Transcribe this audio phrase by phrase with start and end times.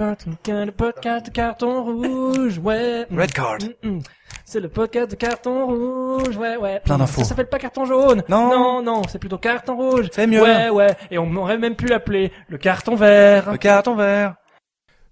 [0.00, 3.06] podcast, le podcast de carton rouge, ouais.
[3.14, 3.58] Red card.
[3.82, 4.00] Mm, mm.
[4.46, 6.80] C'est le podcast de carton rouge, ouais, ouais.
[6.82, 7.20] Plein d'infos.
[7.20, 8.22] Ça s'appelle pas carton jaune.
[8.26, 8.48] Non.
[8.48, 10.06] Non, non, c'est plutôt carton rouge.
[10.12, 10.40] C'est mieux.
[10.40, 10.96] Ouais, ouais.
[11.10, 13.52] Et on aurait même pu l'appeler le carton vert.
[13.52, 14.36] Le carton vert.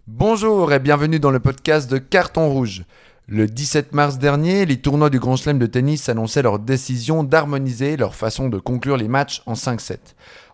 [0.07, 2.85] Bonjour et bienvenue dans le podcast de Carton Rouge.
[3.27, 7.99] Le 17 mars dernier, les tournois du Grand Chelem de tennis annonçaient leur décision d'harmoniser
[7.99, 9.99] leur façon de conclure les matchs en 5-7.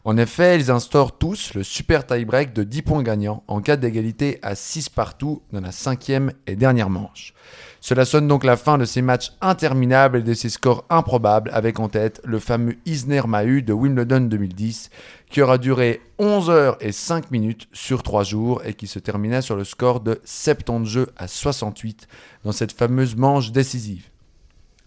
[0.07, 4.39] En effet, ils instaurent tous le super tie-break de 10 points gagnants en cas d'égalité
[4.43, 7.33] à 6 partout dans la cinquième et dernière manche.
[7.81, 11.81] Cela sonne donc la fin de ces matchs interminables et de ces scores improbables avec
[11.81, 14.91] en tête le fameux Isner-Mahut de Wimbledon 2010
[15.31, 19.43] qui aura duré 11 heures et 5 minutes sur 3 jours et qui se terminait
[19.43, 22.09] sur le score de 70 jeux à 68
[22.45, 24.14] dans cette fameuse manche décisive.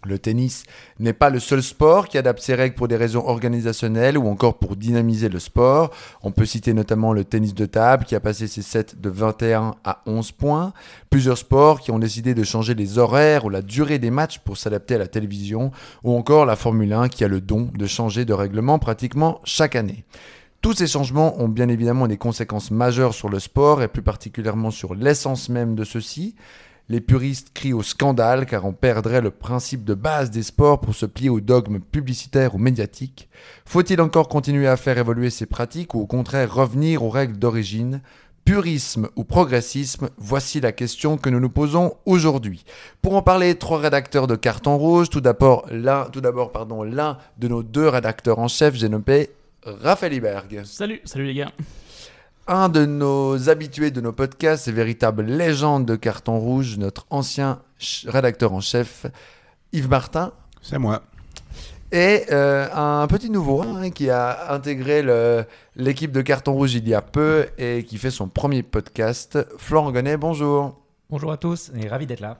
[0.08, 0.64] Le tennis
[1.00, 4.58] n'est pas le seul sport qui adapte ses règles pour des raisons organisationnelles ou encore
[4.58, 5.92] pour dynamiser le sport.
[6.24, 9.76] On peut citer notamment le tennis de table qui a passé ses sets de 21
[9.84, 10.74] à 11 points.
[11.10, 14.58] Plusieurs sports qui ont décidé de changer les horaires ou la durée des matchs pour
[14.58, 15.72] s'adapter à la télévision.
[16.04, 19.76] Ou encore la Formule 1 qui a le don de changer de règlement pratiquement chaque
[19.76, 20.06] année.
[20.62, 24.72] Tous ces changements ont bien évidemment des conséquences majeures sur le sport et plus particulièrement
[24.72, 26.36] sur l'essence même de ceux-ci.
[26.90, 30.96] Les puristes crient au scandale car on perdrait le principe de base des sports pour
[30.96, 33.28] se plier aux dogmes publicitaires ou médiatiques.
[33.66, 38.02] Faut-il encore continuer à faire évoluer ces pratiques ou au contraire revenir aux règles d'origine?
[38.46, 40.10] Purisme ou progressisme?
[40.18, 42.64] Voici la question que nous nous posons aujourd'hui.
[43.02, 45.10] Pour en parler, trois rédacteurs de Carton Rouge.
[45.10, 49.30] Tout d'abord, l'un, de nos deux rédacteurs en chef, j'ai nommé
[49.66, 50.62] Raphaël Iberg.
[50.64, 51.52] Salut, salut les gars.
[52.50, 57.60] Un de nos habitués de nos podcasts et véritable légende de Carton Rouge, notre ancien
[58.06, 59.06] rédacteur en chef,
[59.74, 60.32] Yves Martin.
[60.62, 61.02] C'est moi.
[61.92, 65.04] Et euh, un petit nouveau hein, qui a intégré
[65.76, 69.92] l'équipe de Carton Rouge il y a peu et qui fait son premier podcast, Florent
[69.92, 70.80] Gonnet, bonjour.
[71.10, 72.38] Bonjour à tous et ravi d'être là.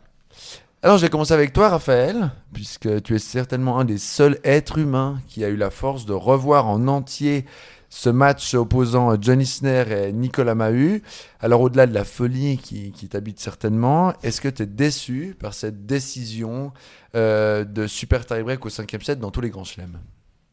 [0.84, 4.78] Alors, je vais commencer avec toi, Raphaël, puisque tu es certainement un des seuls êtres
[4.78, 7.46] humains qui a eu la force de revoir en entier
[7.90, 11.02] ce match opposant John Isner et Nicolas Mahut.
[11.40, 15.54] Alors, au-delà de la folie qui, qui t'habite certainement, est-ce que tu es déçu par
[15.54, 16.74] cette décision
[17.16, 19.98] euh, de super tie-break au cinquième set dans tous les grands chelems?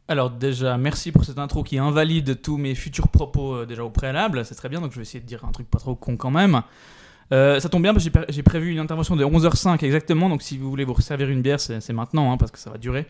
[0.07, 3.89] Alors déjà, merci pour cette intro qui invalide tous mes futurs propos euh, déjà au
[3.89, 4.45] préalable.
[4.45, 6.29] C'est très bien, donc je vais essayer de dire un truc pas trop con quand
[6.31, 6.61] même.
[7.33, 10.29] Euh, ça tombe bien parce que j'ai pré- j'ai prévu une intervention de 11h05 exactement,
[10.29, 12.69] donc si vous voulez vous servir une bière, c'est c'est maintenant, hein, parce que ça
[12.69, 13.07] va durer.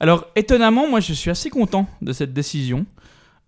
[0.00, 2.84] Alors étonnamment, moi je suis assez content de cette décision.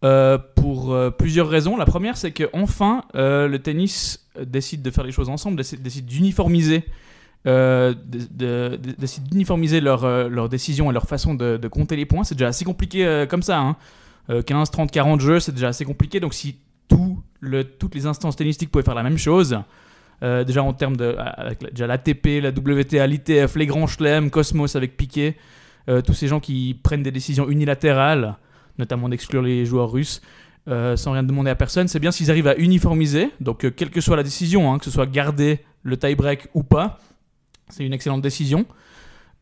[0.04, 1.76] Euh, pour euh, plusieurs raisons.
[1.76, 5.82] La première, c'est que enfin euh, le tennis décide de faire les choses ensemble, décide,
[5.82, 6.84] décide d'uniformiser,
[7.46, 11.96] euh, de- de- de- décide d'uniformiser leur, euh, leur décision et leur façon de, compter
[11.96, 12.24] les points.
[12.24, 13.58] C'est déjà assez compliqué comme ça.
[13.58, 13.76] hein.
[14.28, 16.20] Euh, 15, 30, 40 jeux, c'est déjà assez compliqué.
[16.20, 16.56] Donc si
[16.88, 19.58] toutes les instances tennistiques pouvaient faire la même chose,
[20.22, 21.16] déjà en termes de
[21.70, 25.36] déjà l'ATP, la WTA, l'ITF, les grands chelems, Cosmos avec Piquet,
[26.04, 28.36] tous ces gens qui prennent des décisions unilatérales,
[28.78, 30.20] notamment d'exclure les joueurs russes,
[30.68, 33.30] euh, sans rien demander à personne, c'est bien s'ils arrivent à uniformiser.
[33.40, 36.62] Donc euh, quelle que soit la décision, hein, que ce soit garder le tie-break ou
[36.62, 36.98] pas,
[37.68, 38.66] c'est une excellente décision.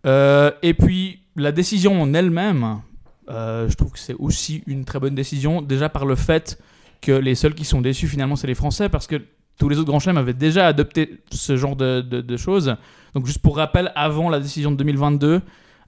[0.06, 2.81] Euh, et puis la décision en elle-même,
[3.28, 6.59] je trouve que c'est aussi une très bonne décision, déjà par le fait
[7.00, 9.17] que les seuls qui sont déçus finalement c'est les Français, parce que
[9.59, 12.77] tous les autres grands chelems avaient déjà adopté ce genre de, de- de choses.
[13.15, 15.41] Donc juste pour rappel, avant la décision de 2022,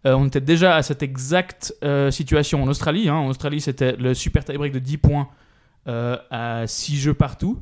[0.07, 3.09] euh, on était déjà à cette exacte euh, situation en Australie.
[3.09, 3.17] hein.
[3.17, 5.29] En Australie, c'était le super tie-break de 10 points
[5.89, 7.61] euh, à 6 jeux partout.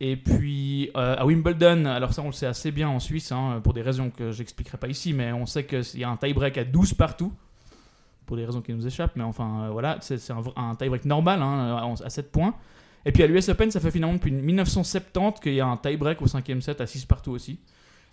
[0.00, 3.72] Et puis à Wimbledon, alors ça on le sait assez bien en Suisse, hein, pour
[3.72, 6.64] des raisons que j'expliquerai pas ici, mais on sait qu'il y a un tie-break à
[6.64, 7.32] 12 partout,
[8.26, 11.94] pour des raisons qui nous échappent, mais enfin voilà, c'est un, un tie-break normal hein,
[12.04, 12.54] à 7 points.
[13.06, 16.20] Et puis à l'US Open, ça fait finalement depuis 1970 qu'il y a un tie-break
[16.20, 17.58] au cinquième set à 6 partout aussi.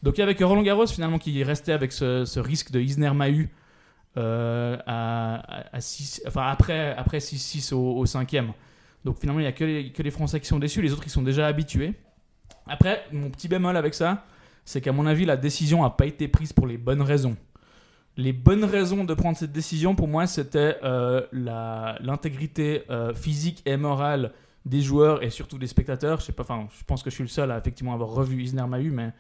[0.04, 3.50] Donc que Roland Garros finalement qui restait avec ce, risque de Isner-Mahut
[4.18, 8.52] euh, à, six- enfin après, après 6-6 au, au cinquième.
[9.06, 11.04] Donc finalement il n'y a que les, que les Français qui sont déçus, les autres
[11.06, 11.94] ils sont déjà habitués.
[12.68, 14.26] Après, mon petit bémol avec ça,
[14.66, 17.36] c'est qu'à mon avis la décision n'a pas été prise pour les bonnes raisons.
[18.16, 23.76] Les bonnes raisons de prendre cette décision, pour moi, c'était euh, l'intégrité euh, physique et
[23.76, 24.34] morale
[24.66, 26.20] des joueurs et surtout des spectateurs.
[26.20, 28.68] Je sais pas, je pense que je suis le seul à effectivement avoir revu Isner
[28.68, 29.12] Mahut, mais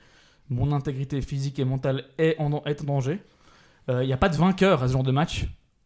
[0.49, 2.49] mon intégrité physique et mentale est en,
[2.83, 3.21] danger.
[3.89, 5.45] Euh, Il n'y a pas de vainqueur à ce genre de match,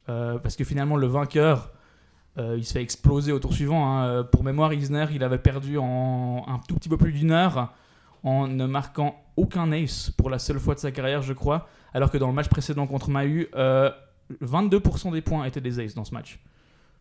[0.10, 1.72] euh, parce que finalement, le vainqueur,
[2.38, 3.88] euh, il se fait exploser au tour suivant.
[3.88, 4.06] hein.
[4.08, 7.74] Euh, Pour mémoire, Isner, il avait perdu en un tout petit peu plus d'une heure
[8.24, 12.12] en ne marquant aucun ace pour la seule fois de sa carrière, je crois, alors
[12.12, 13.92] que dans le match précédent contre Mahut, euh,
[14.42, 16.40] 22% des points étaient des aces dans ce match.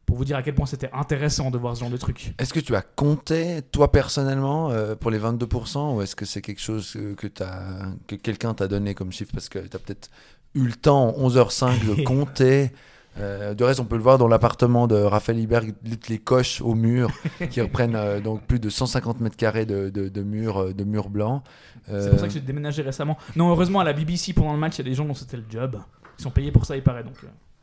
[0.06, 2.32] Pour vous dire à quel point c'était intéressant de voir ce genre de truc.
[2.38, 6.41] Est-ce que tu as compté, toi personnellement, euh, pour les 22% ou est-ce que c'est
[6.41, 10.08] quelque chose que, quelqu'un t'a donné comme chiffre Parce que tu as peut-être
[10.55, 12.70] eu le temps, 11h05, de compter?
[13.19, 15.75] Euh, de reste, on peut le voir dans l'appartement de Raphaël Iberg,
[16.08, 17.11] les coches au mur
[17.50, 20.85] qui reprennent euh, donc plus de 150 mètres carrés de, de, de murs euh, de
[20.85, 21.43] blancs.
[21.88, 23.17] C'est pour ça que j'ai déménagé récemment.
[23.37, 25.37] Non, heureusement, à la BBC, pendant le match, il y a des gens dont c'était
[25.37, 25.79] le job.
[26.19, 27.14] Ils sont payés pour ça, il paraît, donc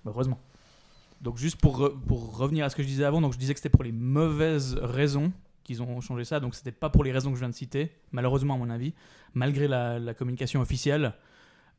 [0.06, 0.40] heureusement.
[1.24, 3.60] Donc, juste pour, pour revenir à ce que je disais avant, donc je disais que
[3.60, 5.32] c'était pour les mauvaises raisons
[5.64, 6.42] qu'ils ont changé ça.
[6.42, 8.94] Donc, c'était pas pour les raisons que je viens de citer, malheureusement, à mon avis,
[9.34, 11.14] malgré la, communication officielle.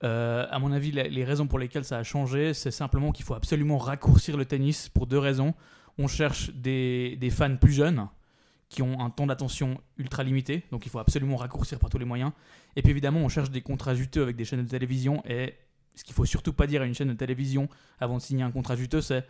[0.02, 3.26] Euh, à mon avis, les, les raisons pour lesquelles ça a changé, c'est simplement qu'il
[3.26, 5.54] faut absolument raccourcir le tennis pour deux raisons.
[5.98, 8.08] On cherche des, des fans plus jeunes
[8.70, 12.04] qui ont un temps d'attention ultra limité, donc il faut absolument raccourcir par tous les
[12.04, 12.32] moyens.
[12.76, 15.22] Et puis évidemment, on cherche des contrats juteux avec des chaînes de télévision.
[15.26, 15.54] Et
[15.94, 17.68] ce qu'il faut surtout pas dire à une chaîne de télévision
[18.00, 19.24] avant de signer un contrat juteux, c'est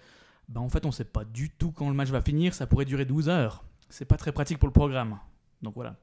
[0.49, 2.84] bah en fait, on sait pas du tout quand le match va finir, ça pourrait
[2.84, 3.64] durer 12 heures.
[3.88, 5.19] C'est pas très pratique pour le programme.
[5.62, 5.96] Donc voilà.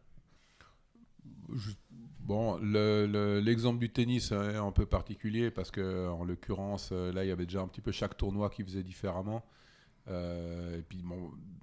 [2.22, 7.12] Bon, le- le- l'exemple du tennis est un peu particulier parce que, en l'occurrence, euh,
[7.12, 9.44] là, il y avait déjà un petit peu chaque tournoi qui faisait différemment.
[10.08, 11.04] Euh, et puis,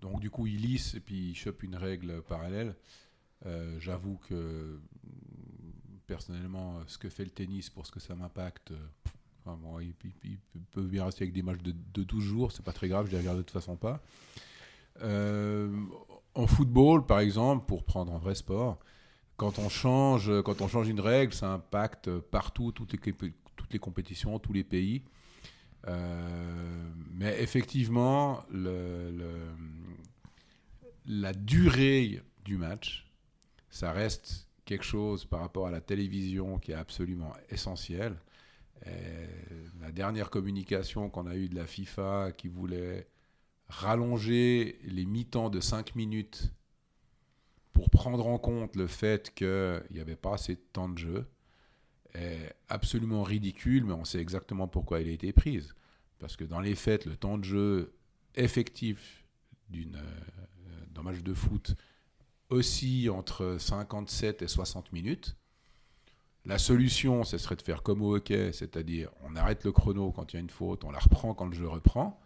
[0.01, 2.75] donc, du coup, il lisse et puis il chope une règle parallèle.
[3.47, 4.81] Euh, J'avoue que,
[6.09, 8.89] personnellement, ce que fait le tennis pour ce que ça m'impacte, euh,
[9.45, 9.95] enfin, bon, il,
[10.73, 13.13] peut bien rester avec des matchs de, de 12 jours, c'est pas très grave, je
[13.13, 14.03] les regarde de toute façon pas.
[15.03, 15.71] Euh,
[16.35, 18.79] en football, par exemple, pour prendre un vrai sport,
[19.37, 23.79] quand on change, quand on change une règle, ça impacte partout, toutes les, toutes les
[23.79, 25.05] compétitions, tous les pays.
[25.87, 28.43] Euh, mais effectivement,
[31.07, 33.07] la durée du match,
[33.71, 38.17] ça reste quelque chose par rapport à la télévision qui est absolument essentiel.
[39.81, 43.09] La dernière communication qu'on a eue de la FIFA qui voulait
[43.69, 46.53] rallonger les mi-temps de 5 minutes
[47.73, 51.27] pour prendre en compte le fait qu'il n'y avait pas assez de temps de jeu
[52.15, 55.75] est absolument ridicule, mais on sait exactement pourquoi elle a été prise.
[56.19, 57.95] Parce que dans les faits, le temps de jeu
[58.35, 59.25] effectif
[59.75, 59.87] euh,
[60.91, 61.75] d'un match de foot
[62.51, 65.37] oscille entre 57 et 60 minutes.
[66.45, 70.33] La solution, ce serait de faire comme au hockey, c'est-à-dire on arrête le chrono quand
[70.33, 72.21] il y a une faute, on la reprend quand le jeu reprend,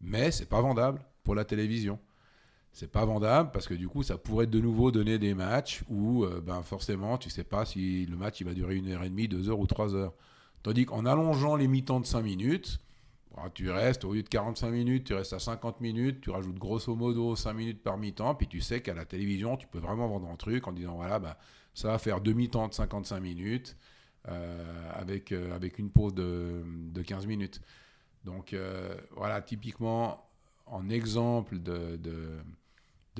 [0.00, 1.98] mais c'est pas vendable pour la télévision
[2.72, 6.24] c'est pas vendable parce que du coup ça pourrait de nouveau donner des matchs où
[6.24, 9.10] euh, ben forcément tu sais pas si le match il va durer une heure et
[9.10, 10.14] demie, deux heures ou trois heures.
[10.62, 12.80] Tandis qu'en allongeant les mi-temps de 5 minutes,
[13.42, 16.58] bah, tu restes au lieu de 45 minutes, tu restes à 50 minutes, tu rajoutes
[16.58, 20.08] grosso modo 5 minutes par mi-temps, puis tu sais qu'à la télévision tu peux vraiment
[20.08, 21.38] vendre un truc en disant voilà bah,
[21.74, 23.76] ça va faire deux mi-temps de 55 minutes
[24.28, 27.62] euh, avec, euh, avec une pause de, de 15 minutes.
[28.24, 30.28] Donc euh, voilà, typiquement
[30.66, 32.42] en exemple de, de,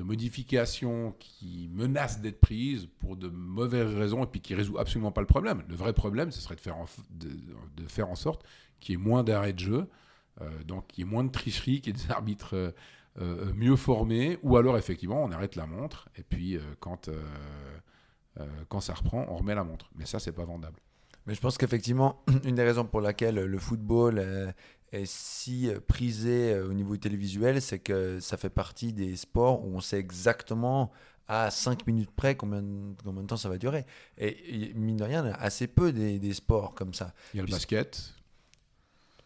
[0.03, 5.21] modifications qui menacent d'être prises pour de mauvaises raisons et puis qui résout absolument pas
[5.21, 5.63] le problème.
[5.69, 7.29] Le vrai problème, ce serait de faire en, de,
[7.77, 8.43] de faire en sorte
[8.79, 9.87] qu'il y ait moins d'arrêts de jeu,
[10.65, 12.71] donc qu'il y ait moins de tricherie, qu'il y ait des arbitres euh,
[13.19, 17.21] euh, mieux formés, ou alors effectivement on arrête la montre et puis euh, quand, euh,
[18.39, 19.89] euh, quand ça reprend, on remet la montre.
[19.95, 20.77] Mais ça, c'est pas vendable.
[21.27, 24.51] Mais je pense qu'effectivement, une des raisons pour laquelle le football euh,
[24.91, 29.63] est si euh, prisé euh, au niveau télévisuel, c'est que ça fait partie des sports
[29.65, 30.91] où on sait exactement
[31.27, 33.85] à 5 minutes près combien, de- combien de temps ça va durer.
[34.17, 37.13] Et, et mine de rien, il y a assez peu des, des sports comme ça.
[37.33, 38.13] Il y a le basket,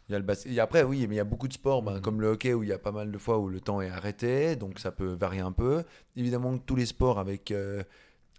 [0.09, 0.51] Il y a le basket.
[0.51, 2.01] Et après, oui, mais il y a beaucoup de sports, ben, Mhm.
[2.01, 3.89] comme le hockey, où il y a pas mal de fois où le temps est
[3.89, 5.83] arrêté, donc ça peut varier un peu.
[6.15, 7.83] Évidemment, que tous les sports avec, euh,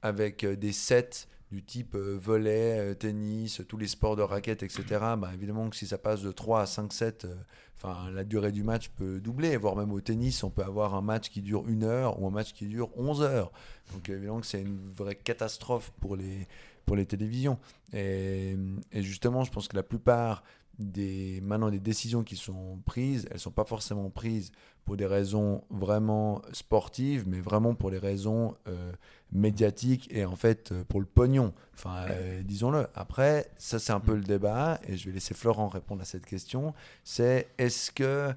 [0.02, 4.62] avec euh, des sets du type euh, volley, euh, tennis, tous les sports de raquettes,
[4.62, 4.84] etc.,
[5.16, 7.26] ben, évidemment que si ça passe de 3 à 5 sets,
[7.76, 11.02] enfin, la durée du match peut doubler, voire même au tennis, on peut avoir un
[11.02, 13.50] match qui dure une heure ou un match qui dure 11 heures.
[13.92, 16.48] Donc évidemment que c'est une vraie catastrophe pour les,
[16.84, 17.58] pour les télévisions.
[17.92, 18.56] Et,
[18.92, 20.42] et justement, je pense que la plupart
[20.78, 24.52] des, maintenant des décisions qui sont prises, elles sont pas forcément prises
[24.84, 28.92] pour des raisons vraiment sportives, mais vraiment pour les raisons euh,
[29.32, 31.52] médiatiques et en fait euh, pour le pognon.
[31.74, 32.86] Enfin, euh, disons-le.
[32.94, 36.26] Après, ça c'est un peu le débat et je vais laisser Florent répondre à cette
[36.26, 36.74] question.
[37.04, 38.32] C'est est-ce que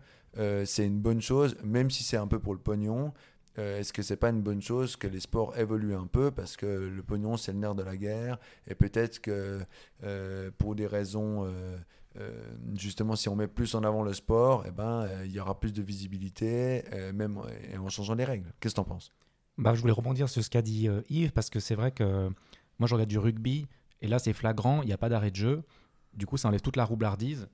[0.65, 3.13] c'est une bonne chose, même si c'est un peu pour le pognon,
[3.57, 6.65] est-ce que c'est pas une bonne chose que les sports évoluent un peu parce que
[6.65, 9.59] le pognon c'est le nerf de la guerre et peut-être que
[10.59, 11.51] pour des raisons
[12.17, 12.31] euh,
[12.75, 15.59] justement si on met plus en avant le sport eh ben euh, il y aura
[15.59, 17.39] plus de visibilité euh, même
[17.77, 19.13] en changeant les règles qu'est-ce que t'en penses?
[19.59, 22.31] Bah, je voulais rebondir sur ce qu'a dit Yves, parce que c'est vrai que
[22.79, 23.67] moi, je regarde du rugby,
[24.01, 25.63] et là, c'est flagrant, il n'y a pas d'arrêt de jeu.
[26.13, 27.49] Du coup, ça enlève toute la roublardise,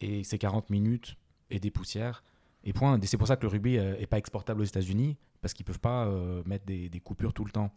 [0.00, 1.16] et c'est 40 minutes
[1.50, 2.22] et des poussières.
[2.64, 2.98] Et point.
[3.02, 5.80] C'est pour ça que le rugby euh, est pas exportable aux États-Unis, parce qu'ils peuvent
[5.80, 6.08] pas
[6.46, 7.72] mettre des coupures tout le temps.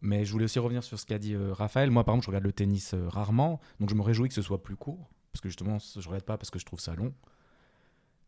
[0.00, 1.90] Mais je voulais aussi revenir sur ce qu'a dit euh, Raphaël.
[1.90, 4.42] Moi, par exemple, je regarde le tennis euh, rarement, donc je me réjouis que ce
[4.42, 7.12] soit plus court, parce que justement, je regarde pas parce que je trouve ça long.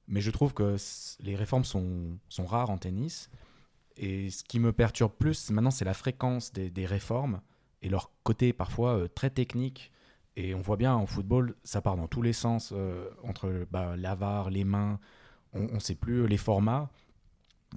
[0.08, 0.76] Mais je trouve que
[1.20, 3.30] les réformes sont, sont rares en tennis.
[3.96, 7.40] Et ce qui me perturbe plus maintenant, c'est la fréquence des, des réformes
[7.82, 9.92] et leur côté parfois euh, très technique.
[10.36, 12.72] Et on voit bien en football, ça part dans tous les sens,
[13.22, 14.98] entre bah, l'avare, les mains,
[15.52, 16.90] on ne sait plus les formats.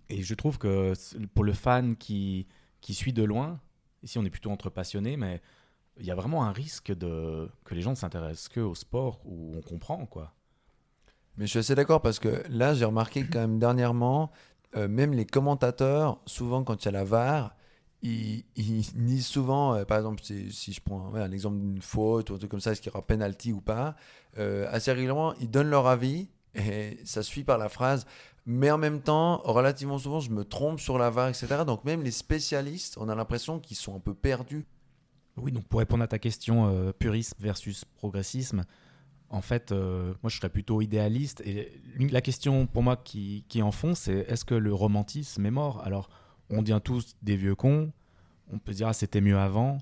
[0.08, 0.94] Et je trouve que
[1.34, 2.48] pour le fan qui,
[2.80, 3.60] qui suit de loin,
[4.06, 5.42] ici on est plutôt entre passionnés, mais
[5.98, 9.22] il y a vraiment un risque de, que les gens ne s'intéressent que au sport
[9.26, 10.06] où on comprend.
[10.06, 10.34] quoi.
[11.38, 14.32] Mais je suis assez d'accord parce que là, j'ai remarqué quand même dernièrement,
[14.76, 17.56] euh, même les commentateurs, souvent quand il y a la VAR,
[18.02, 22.30] ils, ils disent souvent, euh, par exemple, si, je prends ouais, un exemple d'une faute
[22.30, 23.96] ou un truc comme ça, est-ce qu'il y aura penalty ou pas,
[24.38, 28.06] euh, assez régulièrement, ils donnent leur avis et ça suit par la phrase.
[28.46, 31.64] Mais en même temps, relativement souvent, je me trompe sur la VAR, etc.
[31.66, 34.66] Donc même les spécialistes, on a l'impression qu'ils sont un peu perdus.
[35.38, 38.64] Oui, donc pour répondre à ta question, euh, purisme versus progressisme,
[39.30, 41.42] en fait, euh, moi je serais plutôt idéaliste.
[41.42, 45.52] Et la question pour moi qui, qui en fond, c'est est-ce que le romantisme est
[45.52, 45.82] mort?
[45.84, 46.10] Alors,
[46.50, 47.92] on devient tous des vieux cons,
[48.54, 49.80] on peut dire ah, c'était mieux avant,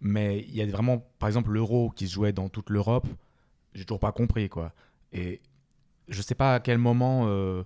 [0.00, 3.08] mais il y a vraiment, par exemple, l'euro qui se jouait dans toute l'Europe,
[3.74, 4.72] j'ai toujours pas compris quoi.
[5.12, 5.40] Et
[6.08, 7.26] je sais pas à quel moment.
[7.26, 7.64] euh,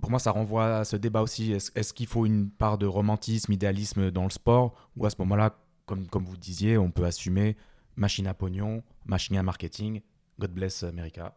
[0.00, 1.52] pour moi, ça renvoie à ce débat aussi.
[1.52, 4.74] Est-ce qu'il faut une part de romantisme, idéalisme dans le sport?
[4.96, 7.56] Ou à ce moment-là, comme, comme vous disiez, on peut assumer
[7.96, 10.02] machine à pognon, machine à marketing,
[10.38, 11.34] God bless America.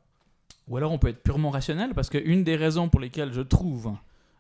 [0.68, 3.96] Ou alors on peut être purement rationnel, parce qu'une des raisons pour lesquelles je trouve,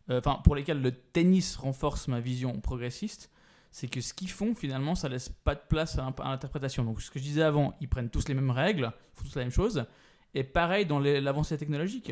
[0.10, 3.32] euh, enfin pour lesquelles le tennis renforce ma vision progressiste,
[3.72, 6.84] c'est que ce qu'ils font finalement, ça laisse pas de place à, à l'interprétation.
[6.84, 9.36] Donc ce que je disais avant, ils prennent tous les mêmes règles, ils font tous
[9.36, 9.86] la même chose,
[10.34, 12.12] et pareil dans l'avancée technologique.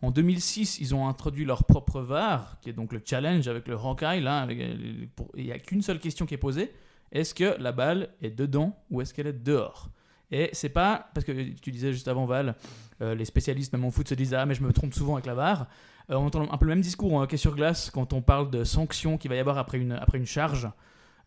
[0.00, 3.76] En 2006, ils ont introduit leur propre VAR, qui est donc le challenge avec le
[3.76, 4.20] Hawkeye.
[4.20, 6.72] Là, euh, il n'y a qu'une seule question qui est posée
[7.12, 9.90] est-ce que la balle est dedans ou est-ce qu'elle est dehors?
[10.30, 12.56] Et c'est pas parce que tu disais juste avant Val,
[13.02, 15.26] euh, les spécialistes même en foot se disent ah mais je me trompe souvent avec
[15.26, 15.68] la VAR.
[16.10, 18.50] Euh, on entend un peu le même discours en hockey sur glace quand on parle
[18.50, 20.68] de sanctions qu'il va y avoir après une, après une charge.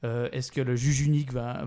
[0.04, 1.66] Euh, Est-ce que le juge unique va,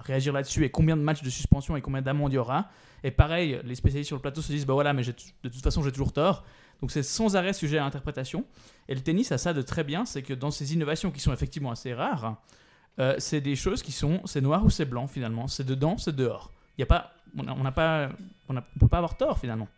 [0.00, 2.68] réagir là-dessus et combien de matchs de suspension et combien d'amendes il y aura
[3.04, 5.12] Et pareil, les spécialistes sur le plateau se disent bah voilà, mais de
[5.48, 6.44] toute façon j'ai toujours tort.
[6.80, 8.44] Donc c'est sans arrêt sujet à interprétation.
[8.88, 11.32] Et le tennis a ça de très bien, c'est que dans ces innovations qui sont
[11.32, 12.40] effectivement assez rares,
[12.98, 16.14] euh, c'est des choses qui sont c'est noir ou c'est blanc finalement, c'est dedans, c'est
[16.14, 16.52] dehors.
[16.78, 18.12] Y a pas, on n'a
[18.48, 19.68] on ne peut pas avoir tort finalement.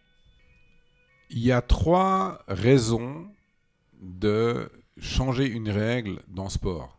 [1.31, 3.27] Il y a trois raisons
[4.01, 6.99] de changer une règle dans sport.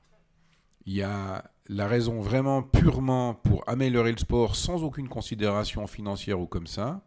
[0.85, 6.39] Il y a la raison vraiment purement pour améliorer le sport sans aucune considération financière
[6.39, 7.01] ou comme ça.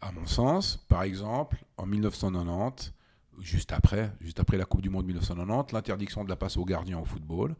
[0.00, 2.92] À mon sens, par exemple, en 1990,
[3.38, 6.98] juste après, juste après la Coupe du Monde 1990, l'interdiction de la passe aux gardiens
[6.98, 7.56] au football,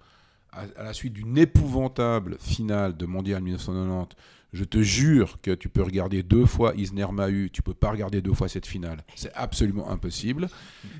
[0.76, 4.16] à, la suite d'une épouvantable finale de Mondial 1990,
[4.52, 8.22] je te jure que tu peux regarder deux fois Isner Mahu, tu peux pas regarder
[8.22, 9.04] deux fois cette finale.
[9.14, 10.48] C'est absolument impossible.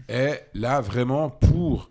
[0.08, 1.90] Et là, vraiment, pour,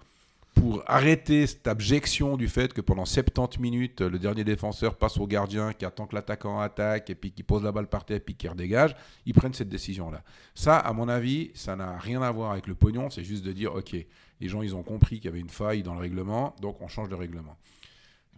[0.56, 5.28] pour arrêter cette abjection du fait que pendant 70 minutes, le dernier défenseur passe au
[5.28, 8.36] gardien, qui attend que l'attaquant attaque, et puis qui pose la balle par terre, puis
[8.36, 8.96] qui redégage,
[9.26, 10.24] ils prennent cette décision-là.
[10.56, 13.52] Ça, à mon avis, ça n'a rien à voir avec le pognon, c'est juste de
[13.52, 16.56] dire, OK, les gens, ils ont compris qu'il y avait une faille dans le règlement,
[16.62, 17.58] donc on change de règlement.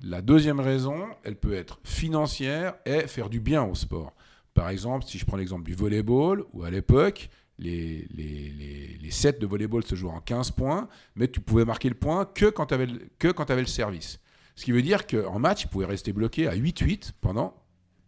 [0.02, 4.14] La deuxième raison, elle peut être financière et faire du bien au sport.
[4.54, 9.84] Par exemple, si je prends l'exemple du volleyball, où à l'époque, les, sets de volleyball
[9.84, 12.86] se jouaient en 15 points, mais tu pouvais marquer le point que quand tu avais,
[12.86, 14.20] le- service.
[14.56, 17.56] Ce qui veut dire qu'en match, tu pouvais rester bloqué à 8-8 pendant,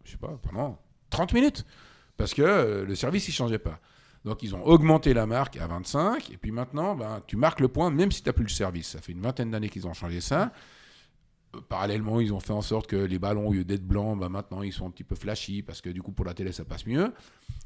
[0.04, 0.80] je sais pas, pendant
[1.10, 1.64] 30 minutes.
[2.16, 3.80] Parce que euh, le service, il changeait pas.
[4.24, 7.68] Donc ils ont augmenté la marque à 25, et puis maintenant, ben, tu marques le
[7.68, 8.88] point même si tu n'as plus le service.
[8.90, 10.52] Ça fait une vingtaine d'années qu'ils ont changé ça.
[11.56, 14.28] Euh, Parallèlement, ils ont fait en sorte que les ballons, au lieu d'être blancs, ben,
[14.28, 16.64] maintenant ils sont un petit peu flashy, parce que du coup, pour la télé, ça
[16.64, 17.12] passe mieux.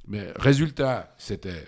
[0.07, 1.65] Mais résultat, c'était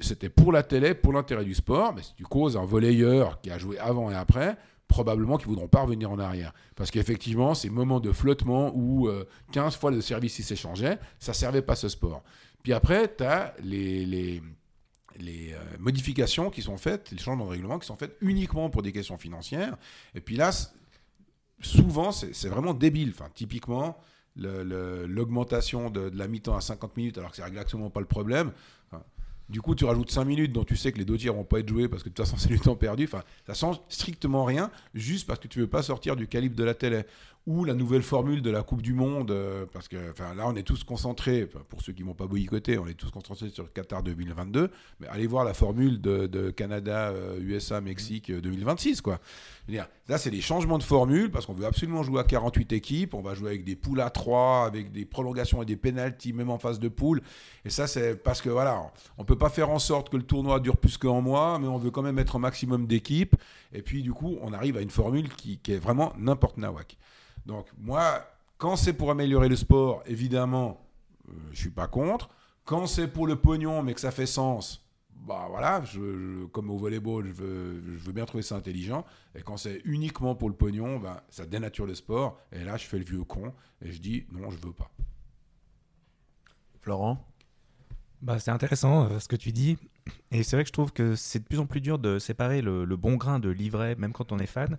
[0.00, 3.50] c'était pour la télé, pour l'intérêt du sport, mais si tu causes un volleyeur qui
[3.50, 6.54] a joué avant et après, probablement qu'ils voudront pas revenir en arrière.
[6.76, 11.62] Parce qu'effectivement, ces moments de flottement où euh, 15 fois le service s'échangeait, ça servait
[11.62, 12.22] pas ce sport.
[12.62, 14.42] Puis après, tu as les, les,
[15.52, 18.92] euh, modifications qui sont faites, les changements de règlement qui sont faits uniquement pour des
[18.92, 19.76] questions financières.
[20.14, 20.50] Et puis là,
[21.60, 23.10] souvent, c'est vraiment débile.
[23.10, 23.98] Enfin, typiquement,
[24.38, 28.52] l'augmentation de, la mi-temps à 50 minutes, alors que c'est exactement pas le problème.
[29.48, 31.60] Du coup, tu rajoutes 5 minutes dont tu sais que les deux tiers vont pas
[31.60, 33.04] être joués parce que de toute façon, c'est du temps perdu.
[33.04, 36.64] Enfin, ça change strictement rien juste parce que tu veux pas sortir du calibre de
[36.64, 37.04] la télé.
[37.48, 40.62] Ou la nouvelle formule de la Coupe du Monde, euh, parce que là on est
[40.62, 44.02] tous concentrés, pour ceux qui ne m'ont pas boycotté, on est tous concentrés sur Qatar
[44.02, 49.00] 2022, mais allez voir la formule de, Canada, euh, USA, Mexique euh, 2026.
[49.00, 49.18] Quoi.
[49.66, 52.24] Je veux dire, là c'est des changements de formule, parce qu'on veut absolument jouer à
[52.24, 55.76] 48 équipes, on va jouer avec des poules à 3, avec des prolongations et des
[55.76, 57.22] pénalties, même en phase de poule,
[57.64, 60.22] et ça c'est parce que voilà, on ne peut pas faire en sorte que le
[60.22, 63.36] tournoi dure plus qu'un mois, mais on veut quand même mettre un maximum d'équipes,
[63.72, 66.98] et puis du coup on arrive à une formule qui, qui est vraiment n'importe nawak.
[67.48, 68.24] Donc moi,
[68.58, 70.86] quand c'est pour améliorer le sport, évidemment,
[71.28, 72.28] euh, je suis pas contre.
[72.64, 74.84] Quand c'est pour le pognon, mais que ça fait sens,
[75.26, 79.04] bah voilà, je, je- comme au volleyball, je veux, je veux bien trouver ça intelligent.
[79.34, 82.38] Et quand c'est uniquement pour le pognon, bah, ça dénature le sport.
[82.52, 83.52] Et là, je fais le vieux con
[83.82, 84.90] et je dis non, je veux pas.
[86.82, 87.24] Florent?
[88.22, 89.78] Bah, c'est intéressant euh, ce que tu dis.
[90.32, 92.62] Et c'est vrai que je trouve que c'est de plus en plus dur de séparer
[92.62, 94.78] le, le bon grain de l'ivraie, même quand on est fan.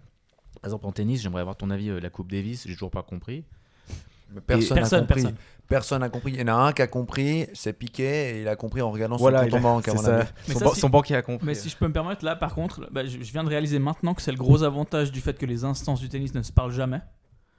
[0.62, 3.03] Par exemple, en tennis, j'aimerais avoir ton avis, euh, la Coupe Davis, j'ai toujours pas
[3.03, 3.44] compris.
[4.34, 5.22] Mais Personne n'a Personne, compris.
[5.24, 5.36] personne.
[5.68, 6.32] Personne n'a compris.
[6.34, 8.91] Il y en a un qui a compris, c'est Piqué, et il a compris en
[8.91, 9.88] regardant Voilà, son il compte a- en banque.
[9.88, 10.18] à c'est mon ça.
[10.20, 10.29] avis.
[10.48, 11.46] Mais Son, ça, ban- si- son banquier a compris.
[11.48, 13.79] Mais si je peux me permettre, là, par contre, bah, je, je viens de réaliser
[13.79, 16.51] maintenant que c'est le gros avantage du fait que les instances du tennis ne se
[16.51, 17.01] parlent jamais.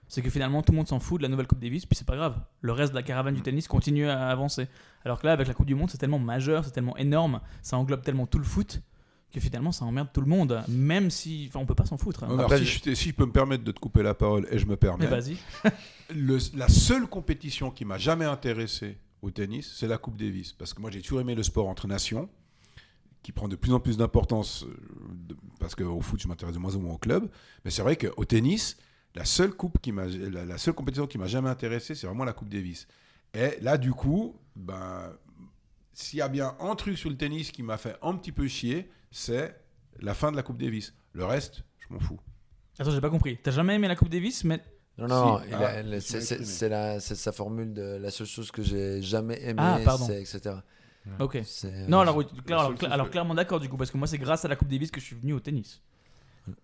[0.09, 2.07] C'est que finalement, tout le monde s'en fout de la nouvelle Coupe Davis, puis c'est
[2.07, 2.35] pas grave.
[2.63, 4.67] Le reste de la caravane du tennis continue à avancer.
[5.05, 7.77] Alors que là, avec la Coupe du Monde, c'est tellement majeur, c'est tellement énorme, ça
[7.79, 8.81] englobe tellement tout le foot,
[9.33, 10.63] que finalement, ça emmerde tout le monde.
[10.69, 11.47] Même si.
[11.49, 12.25] Enfin, on peut pas s'en foutre.
[12.25, 12.39] hein.
[12.39, 14.59] Après, si, je- je, si je peux me permettre de te couper la parole, et
[14.59, 15.37] je me Mais permets, vas-y.
[16.15, 20.53] le- la seule compétition qui m'a jamais intéressé au tennis, c'est la Coupe Davis.
[20.53, 22.29] Parce que moi, j'ai toujours aimé le sport entre nations,
[23.23, 26.75] qui prend de plus en plus d'importance, euh, parce qu'au foot, je m'intéresse de moins
[26.75, 27.29] en moins au club.
[27.65, 28.79] Mais c'est vrai qu'au tennis,
[29.15, 32.25] la seule, coupe qui m'a, la, la seule compétition qui m'a jamais intéressé, c'est vraiment
[32.25, 32.87] la Coupe Davis.
[33.35, 35.13] Et là, du coup, ben,
[35.93, 38.49] s'il y a bien un truc sur le tennis qui m'a fait un petit peu
[38.49, 39.55] chier, c'est
[40.01, 40.95] la fin de la Coupe Davis.
[41.13, 42.21] Le reste, je m'en fous.
[42.79, 43.39] Attends, j'ai pas compris.
[43.43, 44.61] T'as jamais aimé la Coupe Davis, mais.
[44.99, 45.45] Non, non, Si.
[45.55, 50.07] Ah, c'est- sa formule de la seule chose que j'ai jamais aimé, Ah, pardon.
[50.07, 50.57] c'est etc.
[51.19, 51.39] Ok.
[51.89, 52.15] Non, alors,
[52.77, 54.91] clair- alors, clairement d'accord du coup, parce que moi c'est grâce à la Coupe Davis
[54.91, 55.81] que je suis venu au tennis.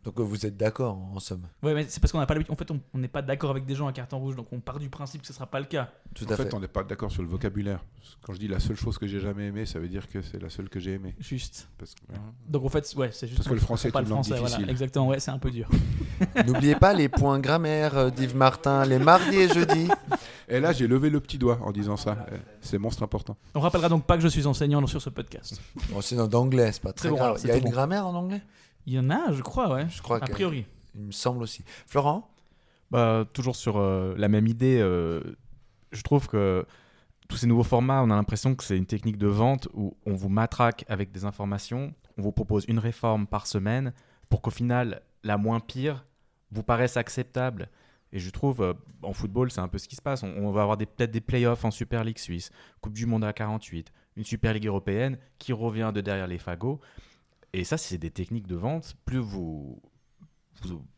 [0.04, 1.42] Donc vous êtes d'accord en somme.
[1.62, 2.52] Ouais, mais c'est parce qu'on n'a pas l'habitude.
[2.52, 4.78] En fait, on n'est pas d'accord avec des gens à carton rouge, donc on part
[4.78, 5.90] du principe que ce sera pas le cas.
[6.14, 6.54] Tout En à fait, fait.
[6.54, 7.84] on n'est pas d'accord sur le vocabulaire.
[8.22, 10.40] Quand je dis la seule chose que j'ai jamais aimée, ça veut dire que c'est
[10.40, 11.14] la seule que j'ai aimée.
[11.20, 11.68] Juste.
[11.78, 12.18] Parce que, ouais.
[12.48, 13.38] Donc en fait, ouais, c'est juste.
[13.38, 14.70] Parce que le français est pas une le langue français, voilà.
[14.70, 15.68] Exactement, ouais, c'est un peu dur.
[16.46, 19.88] N'oubliez pas les points grammaire euh, d'Yves Martin, les mardis et jeudis.
[20.48, 22.24] Et là, j'ai levé le petit doigt en disant ça.
[22.60, 23.36] C'est monstre important.
[23.54, 25.60] On rappellera donc pas que je suis enseignant sur ce podcast.
[25.90, 27.40] Bon, sinon d'anglais, c'est pas très bon, grave.
[27.42, 27.70] Il y a une bon.
[27.70, 28.42] grammaire en anglais?
[28.86, 29.88] Il y en a, je crois, ouais.
[29.88, 30.64] Je crois A priori.
[30.94, 31.64] Il me semble aussi.
[31.86, 32.30] Florent?
[32.90, 35.20] Bah, toujours sur euh, la même idée, euh,
[35.90, 36.64] je trouve que
[37.28, 40.14] tous ces nouveaux formats, on a l'impression que c'est une technique de vente où on
[40.14, 43.92] vous matraque avec des informations, on vous propose une réforme par semaine
[44.30, 46.06] pour qu'au final, la moins pire
[46.52, 47.68] vous paraisse acceptable.
[48.12, 50.22] Et je trouve, euh, en football, c'est un peu ce qui se passe.
[50.22, 53.32] On, on va avoir peut-être des playoffs en Super League suisse, Coupe du Monde à
[53.32, 56.80] 48, une Super League européenne qui revient de derrière les fagots.
[57.56, 58.96] Et ça, c'est des techniques de vente.
[59.06, 59.80] Plus vous,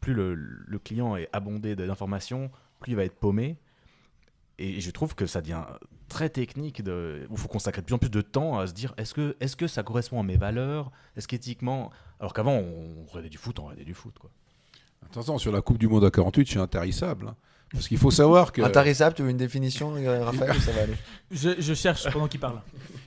[0.01, 3.61] plus le, client est abondé d'informations, plus il va être paumé.
[4.59, 5.63] Et je trouve que ça devient
[6.09, 6.81] très technique.
[6.81, 9.55] Il faut consacrer de plus en plus de temps à se dire est-ce que, est
[9.55, 10.91] que ça correspond à mes valeurs?
[11.17, 11.93] Est-ce qu'éthiquement.
[12.19, 14.19] Alors qu'avant, on regardait du foot, on regardait du foot.
[14.19, 14.31] Quoi.
[15.07, 17.29] Attention, sur la Coupe du Monde à 48, je suis intarissable.
[17.29, 17.37] hein.
[17.73, 18.63] Parce qu'il faut savoir que.
[18.63, 20.95] Intarissable, tu veux une définition, euh, Raphaël, ou ça va aller
[21.31, 22.61] Je, je cherche pendant qu'il parle.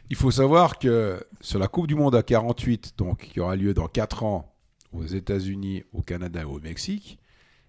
[0.10, 3.74] Il faut savoir que sur la Coupe du Monde à 48, donc qui aura lieu
[3.74, 4.54] dans 4 ans
[4.94, 7.18] aux États-Unis, au Canada et au Mexique,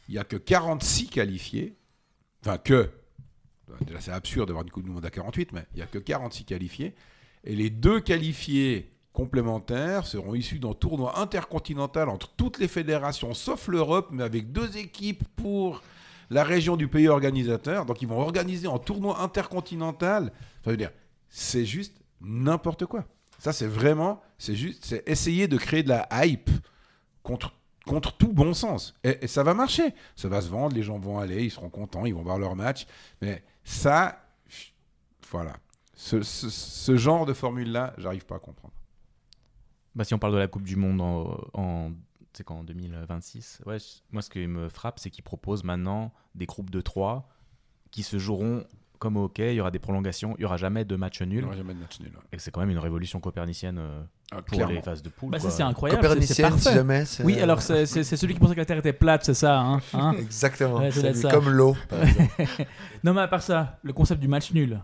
[0.09, 1.77] il n'y a que 46 qualifiés.
[2.45, 2.91] Enfin, que.
[3.87, 5.99] Déjà, c'est absurde d'avoir une Coupe du Monde à 48, mais il n'y a que
[5.99, 6.95] 46 qualifiés.
[7.45, 13.69] Et les deux qualifiés complémentaires seront issus d'un tournoi intercontinental entre toutes les fédérations, sauf
[13.69, 15.83] l'Europe, mais avec deux équipes pour
[16.33, 17.85] la région du pays organisateur.
[17.85, 20.33] Donc, ils vont organiser un tournoi intercontinental.
[20.65, 20.91] Je veux dire,
[21.29, 23.05] c'est juste n'importe quoi.
[23.39, 26.51] Ça, c'est vraiment, c'est juste, c'est essayer de créer de la hype
[27.23, 27.53] contre,
[27.87, 28.95] contre tout bon sens.
[29.05, 29.95] Et, ça va marcher.
[30.17, 32.57] Ça va se vendre, les gens vont aller, ils seront contents, ils vont voir leur
[32.57, 32.87] match.
[33.21, 34.25] Mais ça,
[35.31, 35.57] voilà.
[35.95, 38.75] Ce, genre de formule-là, j'arrive pas à comprendre.
[39.95, 41.93] Bah, si on parle de la Coupe du Monde en, en,
[42.33, 43.77] c'est quand, en 2026, ouais,
[44.11, 47.29] moi ce qui me frappe, c'est qu'ils proposent maintenant des groupes de 3
[47.91, 48.65] qui se joueront
[48.99, 49.53] comme au hockey.
[49.55, 51.41] Il y aura des prolongations, il n'y aura jamais de match Il nul.
[51.41, 52.11] n'y aura jamais de match nul.
[52.11, 52.23] ouais.
[52.33, 54.73] Et c'est quand même une révolution copernicienne euh, Ah, pour clairement.
[54.75, 55.31] les phases de poule.
[55.31, 56.01] Bah, c'est incroyable.
[56.01, 57.05] Copernicienne, si jamais.
[57.25, 60.13] Oui, alors c'est celui qui pensait que la Terre était plate, c'est ça, hein, hein
[60.19, 60.77] Exactement.
[60.79, 61.77] Ouais, ça comme l'eau.
[63.05, 64.81] Non, mais à part ça, le concept du match nul,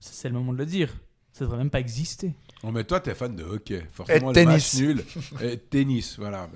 [0.00, 0.92] c'est c'est le moment de le dire.
[1.32, 2.34] Ça devrait même pas exister.
[2.62, 3.86] Non, mais toi, t'es fan de hockey.
[3.92, 4.74] Forcément, Et le tennis.
[4.74, 5.04] match nul.
[5.42, 6.48] Et tennis, voilà.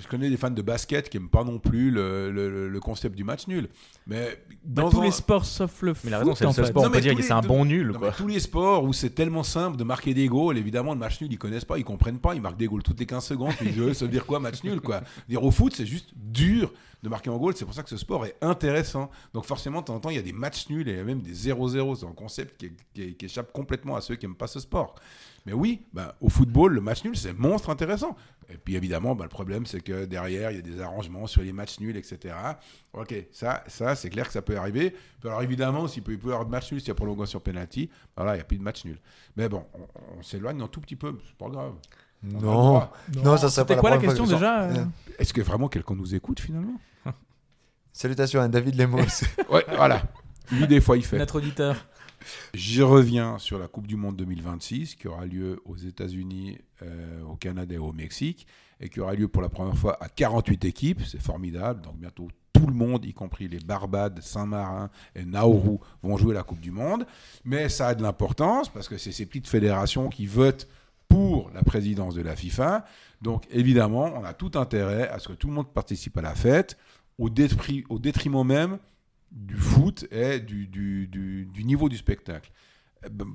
[0.00, 3.14] Je connais des fans de basket qui n'aiment pas non plus le, le- le concept
[3.16, 3.68] du match nul.
[4.06, 6.04] Mais Bah, dans tous un- les sports sauf le foot.
[6.04, 7.40] Mais la raison, c'est le en seul sport, Non, on peut dire que c'est un
[7.40, 8.12] bon nul, quoi.
[8.12, 11.32] tous les sports où c'est tellement simple de marquer des goals, évidemment, le match nul,
[11.32, 12.34] ils connaissent pas, ils comprennent pas.
[12.34, 13.52] Ils marquent des goals toutes les 15 secondes.
[13.58, 15.02] Puis je, ça veut dire quoi, match nul, quoi?
[15.28, 17.54] Dire au foot, c'est juste dur de marquer un goal.
[17.56, 19.10] C'est pour ça que ce sport est intéressant.
[19.32, 21.32] Donc forcément, de temps en temps, il y a des matchs nuls et même des
[21.32, 21.96] 0-0.
[21.96, 24.94] C'est un concept qui, qui- qui échappe complètement à ceux qui n'aiment pas ce sport.
[25.46, 28.14] Mais oui, bah, au football, le match nul, c'est monstre intéressant.
[28.52, 31.42] Et puis évidemment, bah, le problème, c'est que derrière, il y a des arrangements sur
[31.42, 32.34] les matchs nuls, etc.
[32.92, 34.94] Ok, ça, ça c'est clair que ça peut arriver.
[35.24, 37.38] Alors évidemment, s'il peut, il peut y avoir de match nul s'il y a prolongation
[37.40, 38.98] penalty, voilà, il n'y a plus de match nul.
[39.36, 41.74] Mais bon, on, on s'éloigne un tout petit peu, c'est pas grave.
[42.22, 42.88] Non,
[43.24, 44.84] non, ça serait C'était pas quoi la question que- déjà euh
[45.18, 46.78] Est-ce que vraiment quelqu'un nous écoute finalement?
[47.92, 48.98] Salutations à David Lemos.
[49.48, 50.02] Ouais, voilà.
[50.52, 51.18] Lui, des fois, il fait.
[51.18, 51.76] Notre auditeur.
[52.54, 57.36] J'y reviens sur la Coupe du Monde 2026 qui aura lieu aux États-Unis, euh, au
[57.36, 58.46] Canada et au Mexique
[58.80, 61.02] et qui aura lieu pour la première fois à 48 équipes.
[61.04, 61.82] C'est formidable.
[61.82, 66.42] Donc bientôt tout le monde, y compris les Barbades, Saint-Marin et Nauru, vont jouer la
[66.42, 67.06] Coupe du Monde.
[67.44, 70.68] Mais ça a de l'importance parce que c'est ces petites fédérations qui votent
[71.08, 72.84] pour la présidence de la FIFA.
[73.22, 76.34] Donc évidemment, on a tout intérêt à ce que tout le monde participe à la
[76.34, 76.76] fête
[77.20, 77.28] au,
[77.98, 78.78] détriment même
[79.30, 82.50] du foot et du, du- du- niveau du spectacle.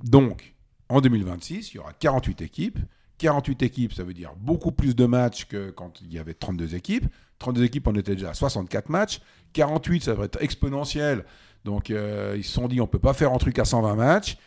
[0.04, 0.54] Donc,
[0.90, 2.80] en 2026, il y aura 48 équipes.
[3.18, 6.76] 48 équipes, ça veut dire beaucoup plus de matchs que quand il y avait 32
[6.76, 7.08] équipes.
[7.40, 9.20] 32 équipes, on était déjà à 64 matchs.
[9.54, 11.24] 48, ça va être exponentiel.
[11.64, 13.96] Donc, euh, ils se sont dit, on ne peut pas faire un truc à 120
[13.96, 14.38] matchs.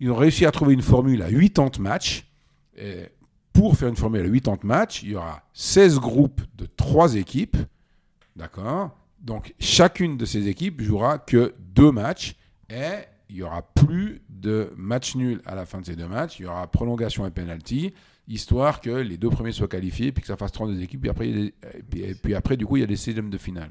[0.00, 2.26] Ils ont réussi à trouver une formule à 80 matchs.
[2.76, 3.08] Et
[3.52, 7.56] pour faire une formule à 80 matchs, il y aura 16 groupes de 3 équipes.
[8.36, 8.96] D'accord?
[9.24, 12.36] Donc, chacune de ces équipes jouera que deux matchs
[12.68, 16.38] et il n'y aura plus de match nul à la fin de ces deux matchs.
[16.38, 17.94] Il y aura prolongation et penalty,
[18.28, 21.00] histoire que les deux premiers soient qualifiés puis que ça fasse 32 équipes.
[21.00, 21.54] Puis après, des-
[21.96, 23.70] et puis, après du coup, il y a des sixièmes de finale.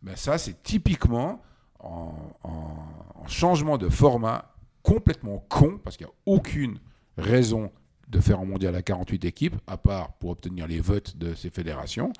[0.00, 1.42] Ben ça, c'est typiquement
[1.80, 6.78] en, en- en changement de format complètement con, parce qu'il n'y a aucune
[7.18, 7.72] raison
[8.08, 11.50] de faire un mondial à 48 équipes, à part pour obtenir les votes de ces
[11.50, 12.12] fédérations.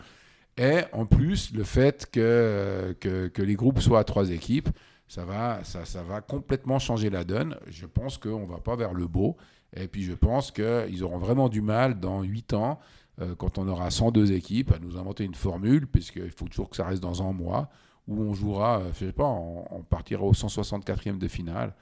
[0.56, 4.68] Et en plus, le fait que, que, les groupes soient à trois équipes,
[5.08, 7.56] ça va, ça, ça va complètement changer la donne.
[7.66, 9.36] Je pense qu'on ne va pas vers le beau.
[9.76, 12.78] Et puis je pense qu'ils auront vraiment du mal dans 8 ans,
[13.20, 16.76] euh, quand on aura 102 équipes, à nous inventer une formule, puisqu'il faut toujours que
[16.76, 17.68] ça reste dans un mois,
[18.06, 21.74] où on jouera, euh, je sais pas, on, partira au 164e de finale.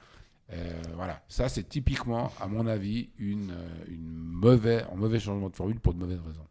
[0.97, 5.57] Voilà, ça c'est typiquement, à mon avis, une, euh, une mauvais, un mauvais changement de
[5.57, 6.47] formule pour de mauvaises raisons.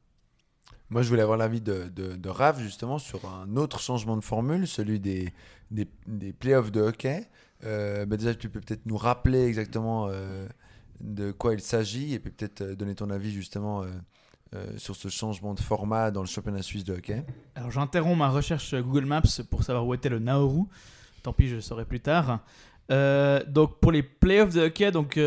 [0.91, 4.67] Moi, je voulais avoir l'avis de, de, Raph, justement, sur un autre changement de formule,
[4.67, 5.33] celui des,
[5.71, 7.29] des, des playoffs de hockey.
[7.63, 10.45] Euh, bah déjà, tu peux peut-être nous rappeler exactement euh,
[10.99, 13.83] de quoi il s'agit et puis peut-être euh, donner ton avis, justement,
[14.53, 17.23] euh, sur ce changement de format dans le championnat suisse de hockey.
[17.55, 20.63] Alors j'interromps ma recherche Google Maps pour savoir où était le Nauru.
[21.23, 22.41] Tant pis, je saurai plus tard.
[22.89, 25.17] Donc pour les playoffs de hockey, donc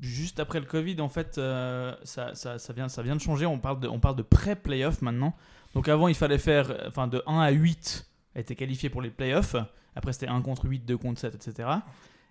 [0.00, 3.46] juste après le Covid, en fait, euh, ça, ça, ça vient, ça vient de changer.
[3.46, 5.34] On parle de, on parle de pré-playoff maintenant.
[5.74, 9.10] Donc avant, il fallait faire, enfin de 1 à 8 a été qualifié pour les
[9.10, 9.56] playoffs.
[9.94, 11.68] Après, c'était 1 contre 8, 2 contre 7, etc.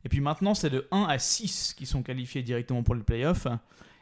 [0.04, 3.47] Et puis maintenant, c'est de 1 à 6 qui sont qualifiés directement pour les playoffs.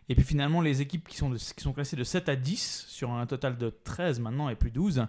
[0.10, 3.26] Et puis finalement, les équipes qui sont, de- classées de 7 à 10, sur un
[3.26, 5.08] total de 13 maintenant et plus 12,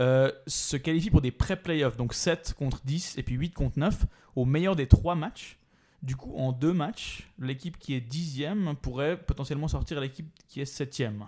[0.00, 1.98] euh, se qualifient pour des pré-playoffs.
[1.98, 5.58] Donc 7 contre 10 et puis 8 contre 9, au meilleur des 3 matchs.
[6.02, 10.64] Du coup, en deux matchs, l'équipe qui est dixième pourrait potentiellement sortir l'équipe qui est
[10.64, 11.26] septième.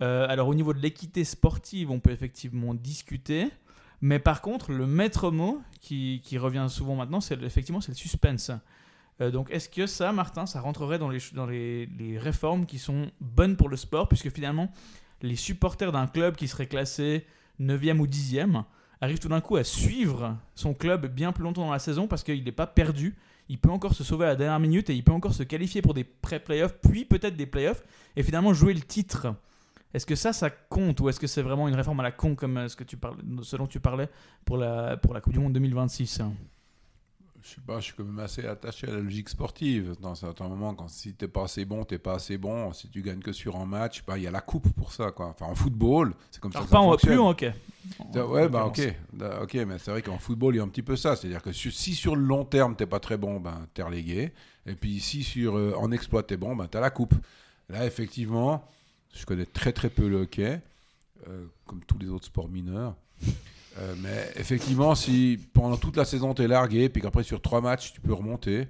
[0.00, 3.48] Euh, alors au niveau de l'équité sportive, on peut effectivement discuter.
[4.00, 8.52] Mais par contre, le maître mot qui, revient souvent maintenant, c'est effectivement le suspense.
[9.20, 13.10] Euh, donc est-ce que ça, Martin, ça rentrerait dans, les, dans les réformes qui sont
[13.20, 14.70] bonnes pour le sport Puisque finalement,
[15.20, 17.26] les supporters d'un club qui serait classé
[17.60, 18.64] 9e ou 10e
[19.00, 22.22] arrivent tout d'un coup à suivre son club bien plus longtemps dans la saison parce
[22.22, 23.16] qu'il n'est pas perdu.
[23.50, 25.82] Il peut encore se sauver à la dernière minute et il peut encore se qualifier
[25.82, 27.82] pour des pré-playoffs, puis peut-être des playoffs,
[28.14, 29.34] et finalement jouer le titre.
[29.92, 32.36] Est-ce que ça, ça compte ou est-ce que c'est vraiment une réforme à la con
[32.36, 34.08] comme euh, ce, que tu parlais, ce dont tu parlais
[34.44, 36.20] pour la, pour la Coupe du Monde 2026
[37.42, 39.94] Je sais pas, je suis quand même assez attaché à la logique sportive.
[40.00, 42.72] Dans certains moments, quand si t'es pas assez bon, t'es pas assez bon.
[42.72, 45.10] Si tu gagnes que sur un match, bah il y a la coupe pour ça,
[45.10, 45.26] quoi.
[45.28, 46.70] Enfin, en football, c'est comme Alors ça.
[46.70, 47.54] pas ça en, plus en hockey.
[48.14, 48.80] Ouais, bah ok,
[49.12, 51.16] Da- ok, mais c'est vrai qu'en football, il y a un petit peu ça.
[51.16, 54.32] C'est-à-dire que si sur le long terme, t'es pas très bon, ben t'es relégué.
[54.66, 57.14] Et puis si sur euh, en exploit, t'es bon, ben t'as la coupe.
[57.70, 58.68] Là, effectivement,
[59.14, 60.60] je connais très très peu le hockey,
[61.28, 62.94] euh, comme tous les autres sports mineurs.
[63.78, 67.92] Euh, mais effectivement, si pendant toute la saison t'es largué, puis qu'après sur trois matchs
[67.92, 68.68] tu peux remonter,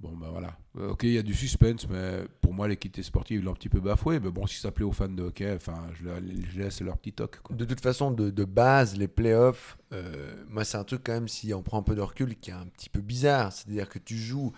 [0.00, 0.56] Bon, ben voilà.
[0.78, 3.68] Euh, ok, il y a du suspense, mais pour moi, l'équité sportive l'a un petit
[3.68, 4.20] peu bafoué.
[4.20, 7.40] Mais bon, si ça plaît aux fans de hockey, enfin, je laisse leur petit toc.
[7.42, 7.56] quoi.
[7.56, 11.26] De toute façon, de, de base, les playoffs, euh, moi, c'est un truc quand même,
[11.26, 13.52] si on prend un peu de recul, qui est un petit peu bizarre.
[13.52, 14.52] C'est-à-dire que tu joues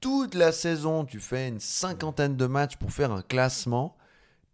[0.00, 3.96] toute la saison, tu fais une cinquantaine de matchs pour faire un classement.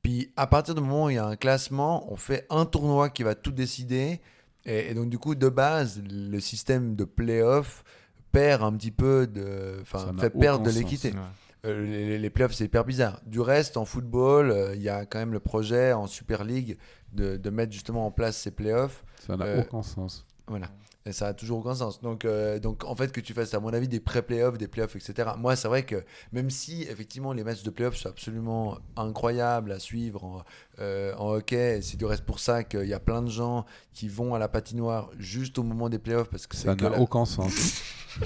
[0.02, 3.10] Puis à partir du moment où il y a un classement, on fait un tournoi
[3.10, 4.20] qui va tout décider.
[4.66, 7.84] Et, et donc, du coup, de base, le système de playoff
[8.30, 9.78] perd un petit peu de.
[9.82, 11.10] Enfin, fait perdre de l'équité.
[11.10, 11.18] Ouais.
[11.64, 13.20] Euh, les, les playoffs, c'est hyper bizarre.
[13.26, 16.76] Du reste, en football, euh, il y a quand même le projet en Super League
[17.12, 19.04] de, de mettre justement en place ces playoffs.
[19.26, 20.26] Ça n'a Euh, aucun sens.
[20.48, 20.66] Voilà.
[21.04, 22.00] Et ça a toujours aucun sens.
[22.00, 24.94] Donc, euh, donc en fait, que tu fasses, à mon avis, des pré-playoffs, des playoffs,
[24.94, 25.30] etc.
[25.36, 29.80] Moi, c'est vrai que même si, effectivement, les matchs de playoffs sont absolument incroyables à
[29.80, 30.42] suivre en,
[30.78, 34.08] euh, en hockey, c'est du reste pour ça qu'il y a plein de gens qui
[34.08, 36.90] vont à la patinoire juste au moment des playoffs parce que Ça c'est que n'a
[36.90, 37.82] la- aucun sens.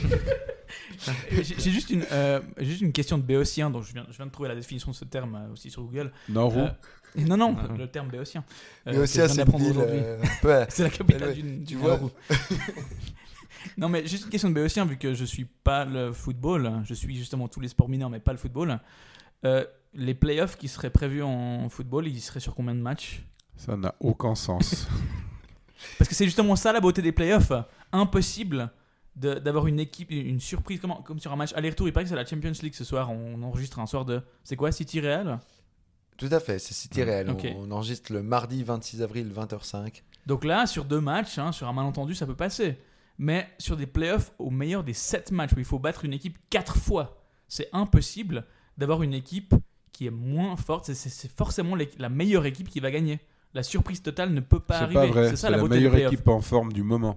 [1.30, 4.26] J'ai j'ai juste une, euh, juste une question de béotien, donc je viens, je viens
[4.26, 6.12] de trouver la définition de ce terme euh, aussi sur Google.
[6.28, 6.68] Nauru, Euh,
[7.18, 8.44] non, non, le terme béotien.
[8.86, 10.00] euh, viens c'est aujourd'hui.
[10.02, 11.58] euh, C'est la capitale Ouais, d'une.
[11.60, 11.96] tu du vois.
[11.96, 12.10] Nauru.
[13.78, 16.94] non, mais juste une question de Béotien, vu que je suis pas le football, je
[16.94, 18.78] suis justement tous les sports mineurs, mais pas le football.
[19.44, 23.22] Euh, les playoffs qui seraient prévus en football, ils seraient sur combien de matchs?
[23.56, 24.86] Ça n'a aucun sens.
[25.98, 27.52] Parce que c'est justement ça la beauté des playoffs.
[27.92, 28.70] Impossible
[29.16, 31.88] d'avoir une équipe, une surprise, comme, comme sur un match aller-retour.
[31.88, 33.10] Il paraît que c'est la Champions League ce soir.
[33.10, 34.20] On enregistre un soir de.
[34.44, 35.40] C'est quoi, City Real?
[36.18, 37.30] Tout à fait, c'est City Real.
[37.30, 37.46] Ok.
[37.56, 40.02] On, on enregistre le mardi 26 avril, 20h05.
[40.26, 42.78] Donc là, sur deux matchs, hein, sur un malentendu, ça peut passer.
[43.18, 46.36] Mais sur des playoffs, au meilleur des sept matchs, où il faut battre une équipe
[46.50, 48.44] quatre fois, c'est impossible
[48.76, 49.54] d'avoir une équipe
[49.92, 50.92] qui est moins forte.
[50.92, 53.20] C'est- forcément la meilleure équipe qui va gagner.
[53.54, 55.00] La surprise totale ne peut pas C'est arriver.
[55.00, 55.30] pas vrai.
[55.30, 57.16] C'est ça la la meilleure équipe en forme du moment.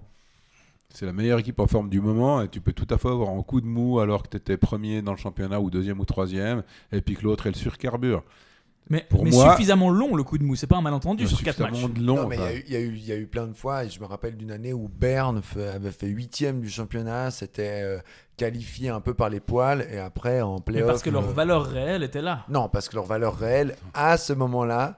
[0.94, 3.30] C'est la meilleure équipe en forme du moment et tu peux tout à fait avoir
[3.30, 6.06] un coup de mou alors que tu étais premier dans le championnat ou deuxième ou
[6.06, 8.24] troisième et puis que l'autre elle surcarbure.
[8.92, 10.56] Mais, Pour mais moi- suffisamment long le coup de mou.
[10.56, 11.84] C'est pas un malentendu sur quatre matchs.
[12.00, 12.16] Long.
[12.16, 12.50] Non, mais il y enfin.
[12.50, 14.00] a eu- il y, a eu- il y a eu plein de fois, et je
[14.00, 15.44] me rappelle d'une année où Berne
[15.76, 18.00] avait fait huitième du championnat, c'était euh,
[18.36, 20.88] qualifié un peu par les poils, et après en Mais playoff.
[20.88, 22.46] parce que leur euh, valeur réelle était là.
[22.50, 24.98] Non, parce que leur valeur réelle, à ce moment-là.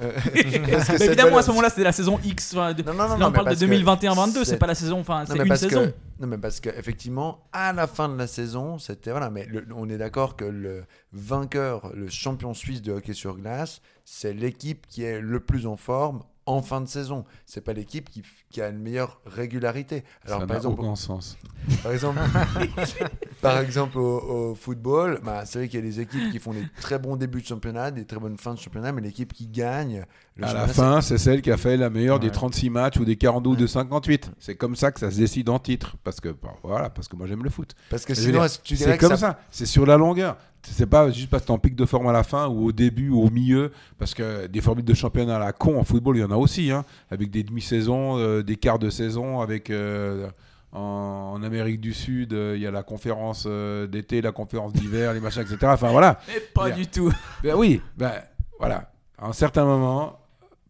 [0.00, 0.12] Euh,
[0.70, 2.52] parce que cette évidemment, à ce moment-là, c'était la saison X.
[2.54, 4.74] enfin, de- Non, non, non, Là, on parle de parce que 2021-22, c'est pas la
[4.74, 5.00] saison.
[5.00, 5.86] Enfin, c'est une parce saison.
[5.86, 9.10] que, non, mais parce qu'effectivement, à la fin de la saison, c'était.
[9.10, 13.36] Voilà, mais le- on est d'accord que le vainqueur, le champion suisse de hockey sur
[13.36, 17.24] glace, c'est l'équipe qui est le plus en forme en fin de saison.
[17.44, 20.04] C'est pas l'équipe qui, qui a une meilleure régularité.
[20.24, 21.36] Alors, ça par exemple, aucun sens.
[21.82, 22.18] par exemple,
[23.42, 26.52] par exemple au, au football, bah, c'est vrai qu'il y a des équipes qui font
[26.52, 29.46] des très bons débuts de championnat, des très bonnes fins de championnat, mais l'équipe qui
[29.46, 30.04] gagne
[30.36, 32.32] le À la fin, c'est celle qui a fait la meilleure des Ouais.
[32.32, 33.58] 36 matchs ou des 42 ou Ouais.
[33.60, 34.30] des 58.
[34.38, 35.96] C'est comme ça que ça se décide en titre.
[36.04, 37.74] Parce que, bon, voilà, parce que moi j'aime le foot.
[37.76, 39.96] c'est- parce que sinon, dire, tu dirais C'est que comme ça, ça, c'est sur la
[39.96, 40.36] longueur.
[40.72, 43.08] C'est pas juste parce que en pic de forme à la fin ou au début
[43.10, 46.20] ou au milieu, parce que des formules de championnat à la con en football, il
[46.20, 50.28] y en a aussi, hein, avec des demi-saisons, euh, des quarts de saison, avec euh,
[50.72, 55.12] en, en Amérique du Sud, euh, il y a la conférence d'été, la conférence d'hiver,
[55.14, 55.58] les machins, etc.
[55.64, 56.20] Enfin voilà.
[56.28, 57.12] Mais pas du tout.
[57.42, 58.12] Ben oui, ben
[58.58, 58.90] voilà.
[59.18, 60.18] À un certain moment,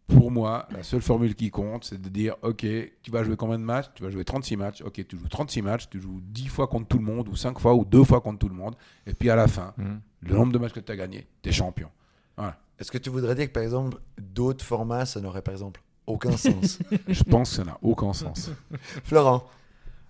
[0.07, 2.65] pour moi, la seule formule qui compte, c'est de dire ok,
[3.01, 3.87] tu vas jouer combien de matchs?
[3.93, 4.81] Tu vas jouer 36 matchs.
[4.81, 7.59] Ok, tu joues 36 matchs, tu joues 10 fois contre tout le monde, ou 5
[7.59, 8.75] fois, ou 2 fois contre tout le monde.
[9.05, 9.99] Et puis à la fin, Mhm.
[10.21, 11.89] le nombre de matchs que tu as gagné, tu es champion.
[12.79, 16.37] est-ce que tu voudrais dire que par exemple, d'autres formats, ça n'aurait par exemple aucun
[16.37, 16.79] sens?
[17.07, 18.51] Je pense que ça n'a aucun sens.
[19.03, 19.43] Florent?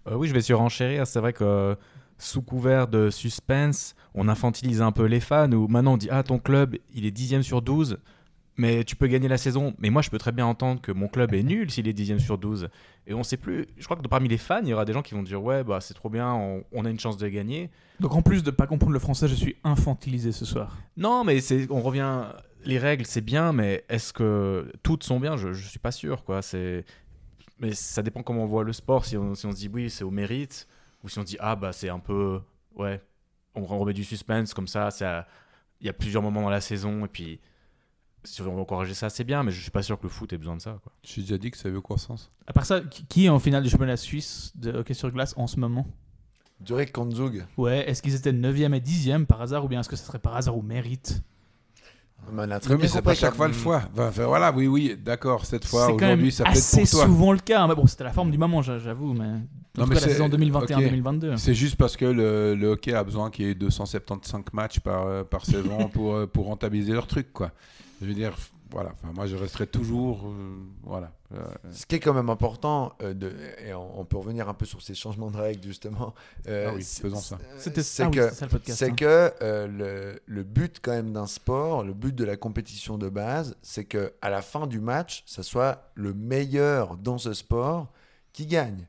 [0.08, 1.08] Euh, oui, je vais surenchérir.
[1.08, 1.76] C'est vrai que euh,
[2.18, 5.52] sous couvert de suspense, on infantilise un peu les fans.
[5.54, 7.98] Ou maintenant on dit ah ton club il est dixième sur 12
[8.58, 9.74] mais tu peux gagner la saison.
[9.80, 12.20] Mais moi je peux très bien entendre que mon club est nul s'il est dixième
[12.20, 12.70] sur 12
[13.06, 13.68] Et on sait plus.
[13.78, 15.64] Je crois que parmi les fans, il y aura des gens qui vont dire ouais
[15.64, 17.70] bah c'est trop bien, on, on a une chance de gagner.
[18.00, 20.78] Donc en plus de pas comprendre le français, je suis infantilisé ce soir.
[20.98, 22.26] Non, mais c'est, on revient.
[22.66, 25.38] Les règles, c'est bien, mais est-ce que toutes sont bien?
[25.38, 26.42] Je, je suis pas sûr, quoi.
[27.60, 29.06] Mais ça dépend comment on voit le sport.
[29.06, 30.68] Si on, si on se dit oui, c'est au mérite,
[31.04, 32.40] ou si on se dit ah bah c'est un peu,
[32.76, 33.02] ouais,
[33.56, 34.92] on remet du suspense comme ça.
[34.92, 35.28] Ça,
[35.80, 37.40] il y a plusieurs moments dans la saison, et puis
[38.24, 40.32] si on veut encourager ça, c'est bien, mais je suis pas sûr que le foot
[40.34, 40.92] ait besoin de ça, quoi.
[41.04, 42.30] J'ai déjà dit que ça avait aucun sens.
[42.46, 45.48] À part ça, qui- est en finale du championnat suisse de hockey sur glace en
[45.48, 45.86] ce moment?
[46.60, 47.46] Durek Kanzug.
[47.58, 50.20] Ouais, est-ce qu'ils étaient 9e et 10e par hasard ou bien est-ce que ça serait
[50.20, 51.22] par hasard au mérite?
[52.32, 53.84] On a très bien c'est pas chaque que- fois le fois.
[53.94, 57.06] Enfin, enfin, voilà, oui, oui, d'accord, cette fois, C'est aujourd'hui, ça peut être pour toi.
[57.06, 57.68] souvent le cas.
[57.68, 59.14] Mais bon, c'était la forme du moment, j'a- j'avoue.
[59.14, 59.30] Mais
[59.78, 61.38] en Non, tout mais cas, la c'est- saison 2021-2022.
[61.38, 65.06] C'est juste parce que le, le hockey a besoin qu'il y ait 275 matchs par,
[65.08, 67.52] euh, par saison pour, euh, pour rentabiliser leur truc, quoi.
[68.02, 68.34] Je veux dire,
[68.70, 70.28] voilà, enfin, moi je resterai toujours.
[70.28, 71.12] euh, voilà.
[71.34, 73.32] Euh, Ce qui est quand même important, euh, de,
[73.66, 76.14] et on, on peut revenir un peu sur ces changements de règles justement.
[76.48, 77.38] euh, Ah oui, faisons ça.
[77.58, 78.78] C'était C'est ah oui, que, c'est ça le podcast.
[78.80, 78.96] c'est hein.
[78.96, 83.10] que euh, le, le but quand même d'un sport, le but de la compétition de
[83.10, 87.92] base, c'est que à la fin du match, ça soit le meilleur dans ce sport
[88.34, 88.88] qui gagne.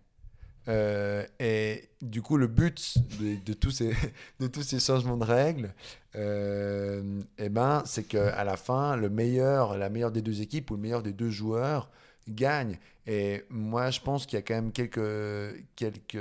[0.69, 3.95] Euh, et du coup, le but de, tous, ces,
[4.41, 5.73] de tous ces changements de règles,
[6.17, 10.75] euh, eh ben, c'est qu'à la fin, le meilleur, la meilleure des deux équipes ou
[10.75, 11.91] le meilleur des deux joueurs
[12.29, 12.79] gagne.
[13.07, 16.17] Et moi, je pense qu'il y a quand même quelques, quelques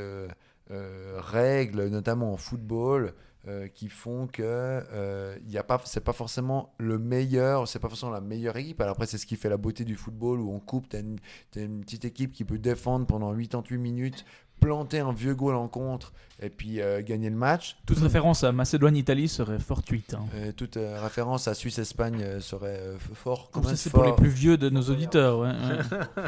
[0.71, 3.13] euh, règles, notamment en football,
[3.47, 7.79] euh, qui font que euh, il y a pas, c'est pas forcément le meilleur, c'est
[7.79, 8.81] pas forcément la meilleure équipe.
[8.81, 11.17] Alors après, c'est ce qui fait la beauté du football où on coupe, t'as une,
[11.51, 14.25] t'as une petite équipe qui peut défendre pendant 88 minutes,
[14.59, 17.77] planter un vieux goal en contre et puis euh, gagner le match.
[17.85, 20.15] Toute référence à Macédoine-Italie serait fortuite.
[20.15, 20.25] hein.
[20.35, 23.49] Euh, toute euh, référence à Suisse-Espagne euh, serait euh, fort.
[23.51, 25.39] Comme ça, c'est pour les plus vieux de nos auditeurs.
[25.39, 26.23] ouais, ouais.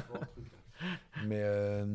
[1.28, 1.86] Mais euh,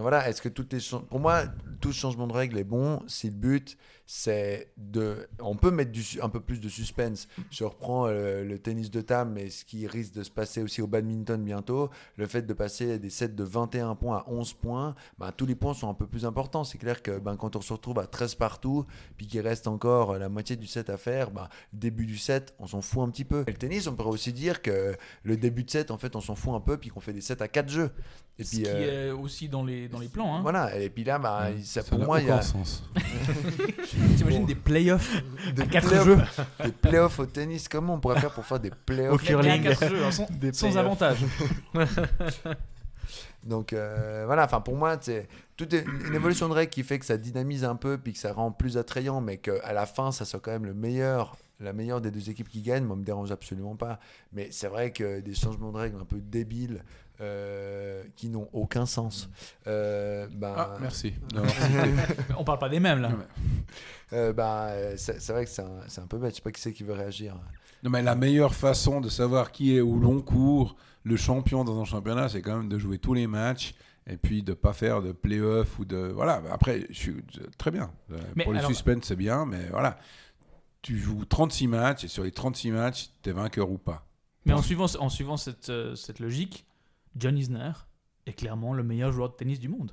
[0.00, 1.42] donc voilà, est-ce que toutes les pour moi,
[1.82, 3.76] tout changement de règle est bon si le but
[4.12, 5.28] c'est de.
[5.38, 7.28] On peut mettre du, un peu plus de suspense.
[7.48, 10.82] Je reprends euh, le tennis de table, mais ce qui risque de se passer aussi
[10.82, 14.96] au badminton bientôt, le fait de passer des sets de 21 points à 11 points,
[15.18, 16.64] ben, tous les points sont un peu plus importants.
[16.64, 18.84] C'est clair que ben, quand on se retrouve à 13 partout,
[19.16, 22.66] puis qu'il reste encore la moitié du set à faire, ben, début du set, on
[22.66, 23.44] s'en fout un petit peu.
[23.46, 26.20] Et le tennis, on pourrait aussi dire que le début de set, en fait, on
[26.20, 27.92] s'en fout un peu, puis qu'on fait des sets à 4 jeux.
[28.40, 30.34] Et Ce puis, qui euh, est aussi dans les, dans les plans.
[30.36, 30.42] Hein.
[30.42, 32.82] voilà, et puis là, bah, Ouais, ça, ça pour moi, il y a aucun sens.
[34.16, 35.22] T'imagines des playoffs
[35.70, 36.18] 4 playoffs- jeux
[36.64, 37.68] des playoffs au tennis.
[37.68, 39.66] Comment on pourrait faire pour faire des playoffs Au curling.
[39.66, 41.18] À 4 jeux, hein, sans, Des sans avantage.
[43.44, 45.26] Donc euh, voilà, enfin pour moi, c'est
[45.56, 48.32] toute une évolution de règle qui fait que ça dynamise un peu, puis que ça
[48.32, 52.02] rend plus attrayant, mais qu'à la fin, ça soit quand même le meilleur, la meilleure
[52.02, 52.84] des deux équipes qui gagne.
[52.84, 53.98] Moi, me dérange absolument pas.
[54.32, 56.84] Mais c'est vrai que des changements de règles un peu débiles,
[57.20, 59.28] euh, qui n'ont aucun sens.
[59.66, 61.12] Euh, ben, Ah, merci.
[62.38, 63.10] On parle pas des mêmes là.
[64.12, 66.30] Euh, ben, euh, c'est c'est vrai que c'est un, c'est un peu bête.
[66.32, 67.34] Je sais pas qui c'est qui veut réagir.
[67.82, 71.80] Non, mais la meilleure façon de savoir qui est au long cours le champion dans
[71.80, 73.74] un championnat, c'est quand même de jouer tous les matchs
[74.06, 76.42] et puis de pas faire de play-off ou de voilà.
[76.50, 77.16] Après, je suis
[77.58, 77.90] très bien.
[78.12, 79.98] Euh, Mais Pour le alors- suspense, c'est bien, mais voilà.
[80.82, 84.06] Tu joues 36 matchs et sur les 36 matchs, t'es vainqueur ou pas.
[84.46, 86.64] Mais en suivant, en suivant cette, cette logique,
[87.16, 87.72] John Isner
[88.26, 89.92] est clairement le meilleur joueur de tennis du monde.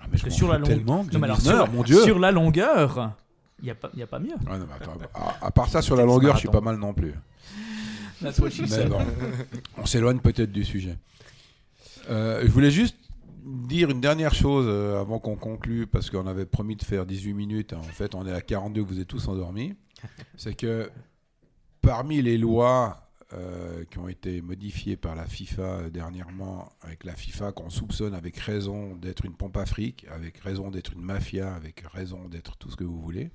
[0.00, 1.02] Ah, mais que m'en sur la longue- tellement.
[1.04, 2.02] Non, John mais alors, Isner, sur, la- mon Dieu.
[2.02, 3.12] sur la longueur,
[3.60, 4.30] il n'y a, a pas mieux.
[4.30, 6.76] Ouais, non, mais attends, à, à part ça, sur la longueur, je suis pas mal
[6.76, 7.14] non plus.
[8.20, 8.98] Bon,
[9.76, 10.96] on s'éloigne peut-être du sujet.
[12.10, 12.96] Euh, je voulais juste
[13.44, 17.32] dire une dernière chose euh, avant qu'on conclue, parce qu'on avait promis de faire 18
[17.34, 17.72] minutes.
[17.74, 19.74] En fait, on est à 42, vous êtes tous endormis.
[20.36, 20.90] C'est que
[21.80, 27.14] parmi les lois euh, qui ont été modifiées par la FIFA euh, dernièrement, avec la
[27.14, 31.80] FIFA qu'on soupçonne avec raison d'être une pompe afrique, avec raison d'être une mafia, avec
[31.92, 33.30] raison d'être tout ce que vous voulez,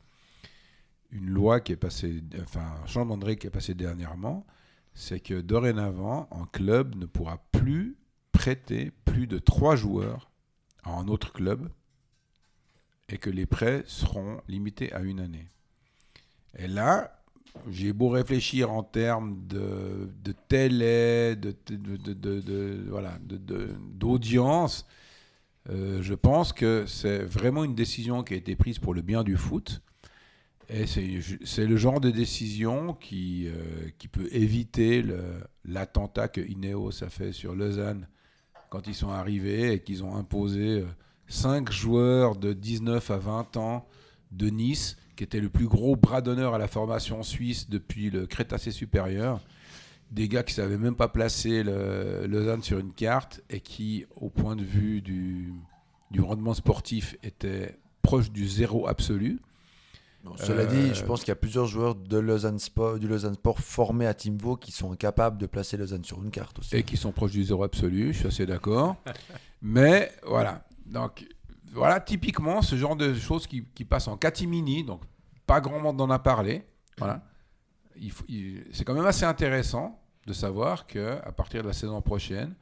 [1.12, 4.48] une loi qui est passée, enfin un changement de règle qui est passé dernièrement,
[4.96, 7.96] c'est que dorénavant, un club ne pourra plus
[8.32, 10.32] prêter plus de trois joueurs
[10.82, 11.70] à un autre club
[13.10, 15.50] et que les prêts seront limités à une année.
[16.58, 17.23] Et là,
[17.70, 24.86] j'ai beau réfléchir en termes de, de télé, de, de, de- voilà, d'audience,
[25.70, 29.24] euh, je pense que c'est vraiment une décision qui a été prise pour le bien
[29.24, 29.82] du foot.
[30.70, 35.04] Et c'est le genre de décision qui, euh, qui peut éviter
[35.66, 38.08] l'attentat que Ineos a fait sur Lausanne
[38.70, 40.84] quand ils sont arrivés et qu'ils ont imposé
[41.28, 43.88] 5 joueurs de 19 à 20 ans
[44.32, 48.26] de Nice, qui était le plus gros bras d'honneur à la formation suisse depuis le
[48.26, 49.42] Crétacé supérieur.
[50.12, 54.06] Des gars qui ne savaient même pas placer le, Lausanne sur une carte et qui,
[54.16, 55.54] au point de vue du,
[56.12, 59.40] du rendement sportif, étaient proches du zéro absolu.
[60.24, 63.08] Bon, cela Euh, dit, je pense qu'il y a plusieurs joueurs de Lausanne Sport, du
[63.08, 66.76] Lausanne Sport formés à Teamvo qui sont incapables de placer Lausanne sur une carte aussi.
[66.76, 68.96] et qui sont proches du zéro absolu, je suis assez d'accord.
[69.62, 71.26] Mais voilà, donc
[71.74, 75.02] voilà typiquement ce genre de choses qui, qui passent en catimini, donc
[75.46, 76.64] pas grand monde en a parlé.
[76.98, 77.24] Voilà,
[78.72, 82.56] c'est quand même assez intéressant de savoir que à partir de la saison prochaine,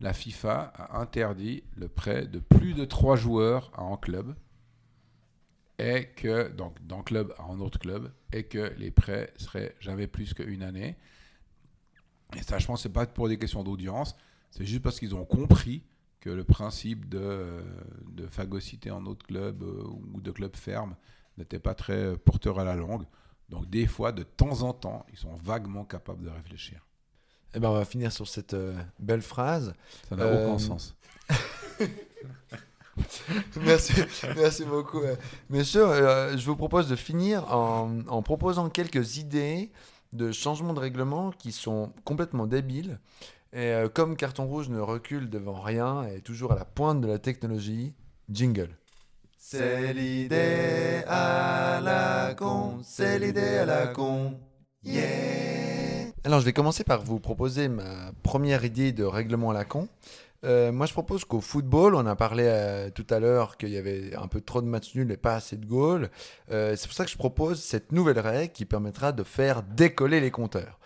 [0.00, 4.36] la FIFA a interdit le prêt de plus de trois joueurs à un club
[5.78, 10.06] et que donc d'un club à un autre club et que les prêts seraient jamais
[10.06, 10.96] plus qu'une année.
[12.36, 14.14] Et ça, je pense, c'est pas pour des questions d'audience,
[14.50, 15.82] c'est juste parce qu'ils ont compris
[16.20, 17.60] que le principe de,
[18.10, 20.96] de phagocyté en autre club euh, ou de club ferme
[21.36, 23.04] n'était pas très euh, porteur à la langue.
[23.48, 26.84] Donc des fois, de temps en temps, ils sont vaguement capables de réfléchir.
[27.54, 29.72] Eh ben, on va finir sur cette euh, belle phrase.
[30.08, 30.94] Ça n'a Euh, aucun sens.
[33.56, 33.92] merci,
[34.36, 35.00] merci beaucoup.
[35.00, 35.14] euh.
[35.50, 39.70] Messieurs, euh, je vous propose de finir en, en proposant quelques idées
[40.12, 42.98] de changements de règlement qui sont complètement débiles.
[43.52, 47.00] Et euh, comme Carton Rouge ne recule devant rien et est toujours à la pointe
[47.00, 47.94] de la technologie,
[48.30, 48.76] jingle.
[49.38, 54.38] C'est l'idée à la con, c'est l'idée à la con.
[54.84, 59.64] Yeah Alors je vais commencer par vous proposer ma première idée de règlement à la
[59.64, 59.88] con.
[60.44, 63.76] Euh, moi, je propose qu'au football, on a parlé euh, tout à l'heure qu'il y
[63.76, 66.10] avait un peu trop de matchs nuls et pas assez de goals.
[66.48, 70.30] C'est pour ça que je propose cette nouvelle règle qui permettra de faire décoller les
[70.30, 70.78] compteurs.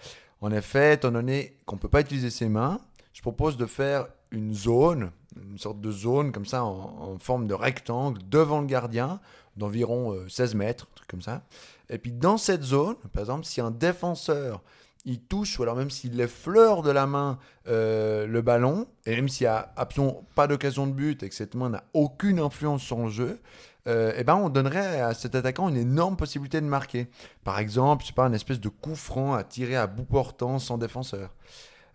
[0.43, 2.81] En effet, étant donné qu'on ne peut pas utiliser ses mains,
[3.13, 7.55] je propose de faire une zone, une sorte de zone comme ça en, forme de
[7.55, 9.21] rectangle devant le gardien
[9.57, 11.43] d'environ euh, 16 mètres, un truc comme ça.
[11.91, 14.63] Et puis dans cette zone, par exemple, si un défenseur
[15.05, 17.39] il touche, ou alors même s'il effleure de la main
[17.69, 21.35] euh, le ballon, et même s'il n'y a absolument pas d'occasion de but et que
[21.35, 23.41] cette main n'a aucune influence sur le jeu,
[23.89, 27.09] euh, eh ben on donnerait à cet attaquant une énorme possibilité de marquer.
[27.45, 30.59] Par exemple, je sais pas, une espèce de coup franc à tirer à bout portant
[30.59, 31.35] sans défenseur.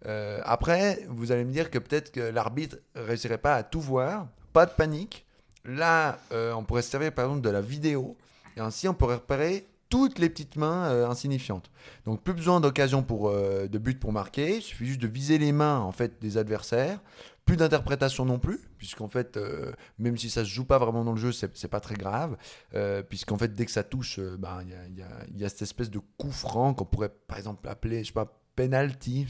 [0.05, 4.27] Euh, après, vous allez me dire que peut-être que l'arbitre réussirait pas à tout voir.
[4.53, 5.25] Pas de panique.
[5.65, 8.17] Là, euh, on pourrait se servir par exemple de la vidéo.
[8.57, 11.71] Et ainsi, on pourrait repérer toutes les petites mains insignifiantes.
[12.05, 14.57] Donc, plus besoin d'occasion pour, de but pour marquer.
[14.57, 16.99] Il suffit juste de viser les mains en fait, des adversaires.
[17.47, 21.13] Plus d'interprétation non plus, puisqu'en fait, euh, même si ça se joue pas vraiment dans
[21.13, 22.37] le jeu, c'est pas très grave.
[22.75, 25.45] Euh, puisqu'en fait, dès que ça touche, euh, ben, il y, a, y a- y
[25.45, 29.27] a cette espèce de coup franc qu'on pourrait par exemple appeler, je sais pas, penalty.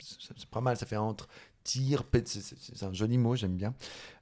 [0.00, 1.26] C'est pas mal, ça fait entre
[1.64, 3.74] tir, c'est- un joli mot, j'aime bien.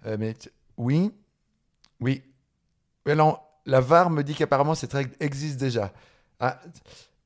[0.07, 0.35] Mais
[0.79, 1.13] oui,
[2.01, 2.23] oui.
[3.07, 5.93] Alors, la VAR me dit qu'apparemment cette règle existe déjà.
[6.41, 6.61] Ah,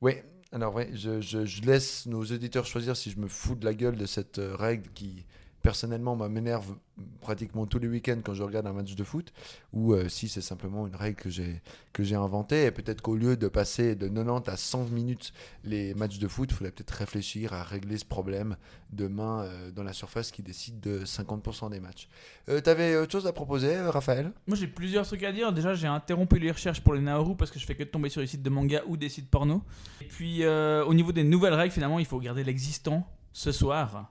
[0.01, 0.15] oui.
[0.51, 3.95] Alors, oui, je, je- laisse nos éditeurs choisir si je me fous de la gueule
[3.95, 5.25] de cette règle qui,
[5.61, 6.75] personnellement, moi, m'énerve
[7.21, 9.31] pratiquement tous les week-ends quand je regarde un match de foot,
[9.73, 12.65] ou euh, si c'est simplement une règle que j'ai inventée.
[12.65, 15.33] Et peut-être qu'au lieu de passer de 90 à 100 minutes
[15.63, 18.57] les matchs de foot, il faudrait peut-être réfléchir à régler ce problème
[18.91, 22.09] de main euh, dans la surface qui décide de 50% des matchs.
[22.49, 24.31] Euh, T'avais autre chose à proposer, Raphaël?
[24.47, 25.53] Moi j'ai plusieurs trucs à dire.
[25.53, 28.09] Déjà j'ai interrompu les recherches pour les Naoru parce que je fais que de tomber
[28.09, 29.63] sur des sites de manga ou des sites porno.
[30.01, 34.09] Et puis au niveau des nouvelles règles finalement il faut garder l'existant ce soir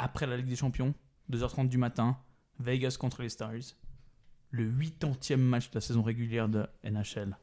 [0.00, 0.94] après la Ligue des Champions
[1.30, 2.16] 2h30 du matin
[2.58, 3.74] Vegas contre les Stars.
[4.50, 7.36] Le 80e match de la saison régulière de NHL.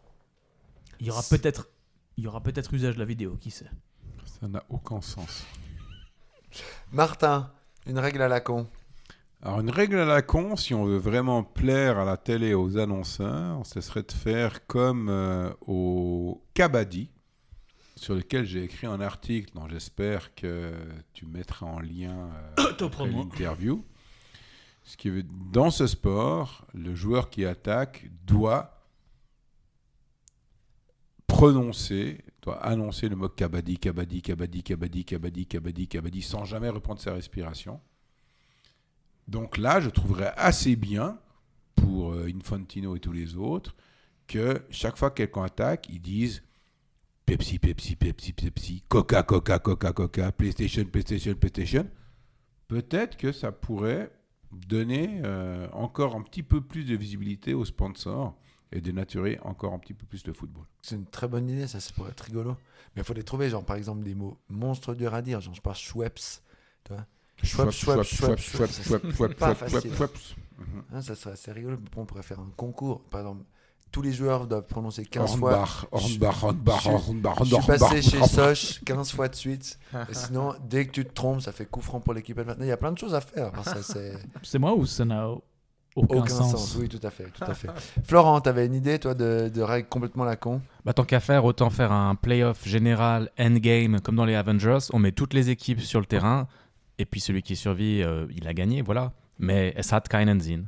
[0.99, 1.69] Il y aura C'est- peut-être
[2.17, 3.69] il y aura peut-être usage de la vidéo, qui sait.
[4.25, 5.45] Ça n'a aucun sens.
[6.91, 7.51] Martin,
[7.85, 8.67] une règle à la con.
[9.43, 12.53] Alors, une règle à la con, si on veut vraiment plaire à la télé et
[12.55, 17.11] aux annonceurs, ce serait de faire comme euh, au Kabaddi,
[17.97, 20.71] sur lequel j'ai écrit un article dont j'espère que
[21.13, 22.29] tu mettras en lien
[22.59, 23.83] euh, l'interview.
[24.83, 28.85] Ce qui veut, dans ce sport, le joueur qui attaque doit
[31.25, 37.01] prononcer, doit annoncer le mot Kabaddi, Kabaddi, Kabaddi, Kabaddi, Kabaddi, Kabaddi, Kabaddi, sans jamais reprendre
[37.01, 37.81] sa respiration.
[39.27, 41.19] Donc là, je trouverais assez bien,
[41.75, 43.75] pour euh, Infantino et tous les autres,
[44.27, 46.43] que chaque fois que quelqu'un attaque, ils disent
[47.27, 51.85] Pepsi, Pepsi, Pepsi, Pepsi, Coca, Coca, Coca, Coca, PlayStation, PlayStation, PlayStation.
[52.69, 54.09] Peut-être que ça pourrait
[54.49, 58.33] donner euh, encore un petit peu plus de visibilité aux sponsors
[58.71, 60.63] et dénaturer encore un petit peu plus le football.
[60.81, 62.55] C'est une très bonne idée, ça, ça pourrait être rigolo.
[62.95, 65.53] Mais il faut les trouver, genre par exemple des mots monstres durs à dire, genre
[65.53, 66.41] je pense Schweppes.
[66.85, 67.05] Tu vois
[67.43, 68.71] Schweppes, Schweppes, Schweppes, Schweppes.
[68.71, 69.93] Schweppes, Schweppes.
[69.93, 70.17] Schweppes.
[71.01, 71.77] Ça serait assez rigolo.
[71.97, 73.03] On pourrait faire un concours.
[73.09, 73.43] Par exemple,
[73.91, 75.53] tous les joueurs doivent prononcer 15 fois.
[75.53, 78.23] Hornbach, Hornbach, Hornbach, Je- Hornbach, Je suis passé chez.
[78.27, 79.79] Soch 15 fois de suite.
[80.09, 82.37] Et sinon, dès que tu te trompes, ça fait coup franc pour l'équipe.
[82.37, 83.51] Maintenant, il y a plein de choses à faire.
[84.43, 85.29] C'est moi ou ça n'a
[85.95, 86.75] aucun, aucun sens?
[86.79, 87.69] Oui, tout à fait, tout à fait.
[88.03, 90.61] Florent, t'avais une idée, toi, de, de règles complètement la con?
[90.85, 94.77] Bah, tant qu'à faire, autant faire un playoff général endgame comme dans les Avengers.
[94.93, 96.47] On met toutes les équipes sur le terrain
[96.99, 99.13] et puis celui qui survit, euh, il a gagné, voilà.
[99.39, 100.67] Mais es hat keinen Sinn.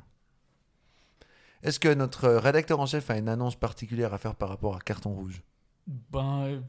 [1.61, 4.79] Est-ce que notre rédacteur en chef a une annonce particulière à faire par rapport à
[4.79, 5.41] Carton Rouge?
[6.11, 6.61] Ben euh,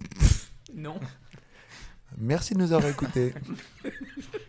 [0.75, 0.99] non.
[2.19, 3.35] Merci de nous avoir écoutés.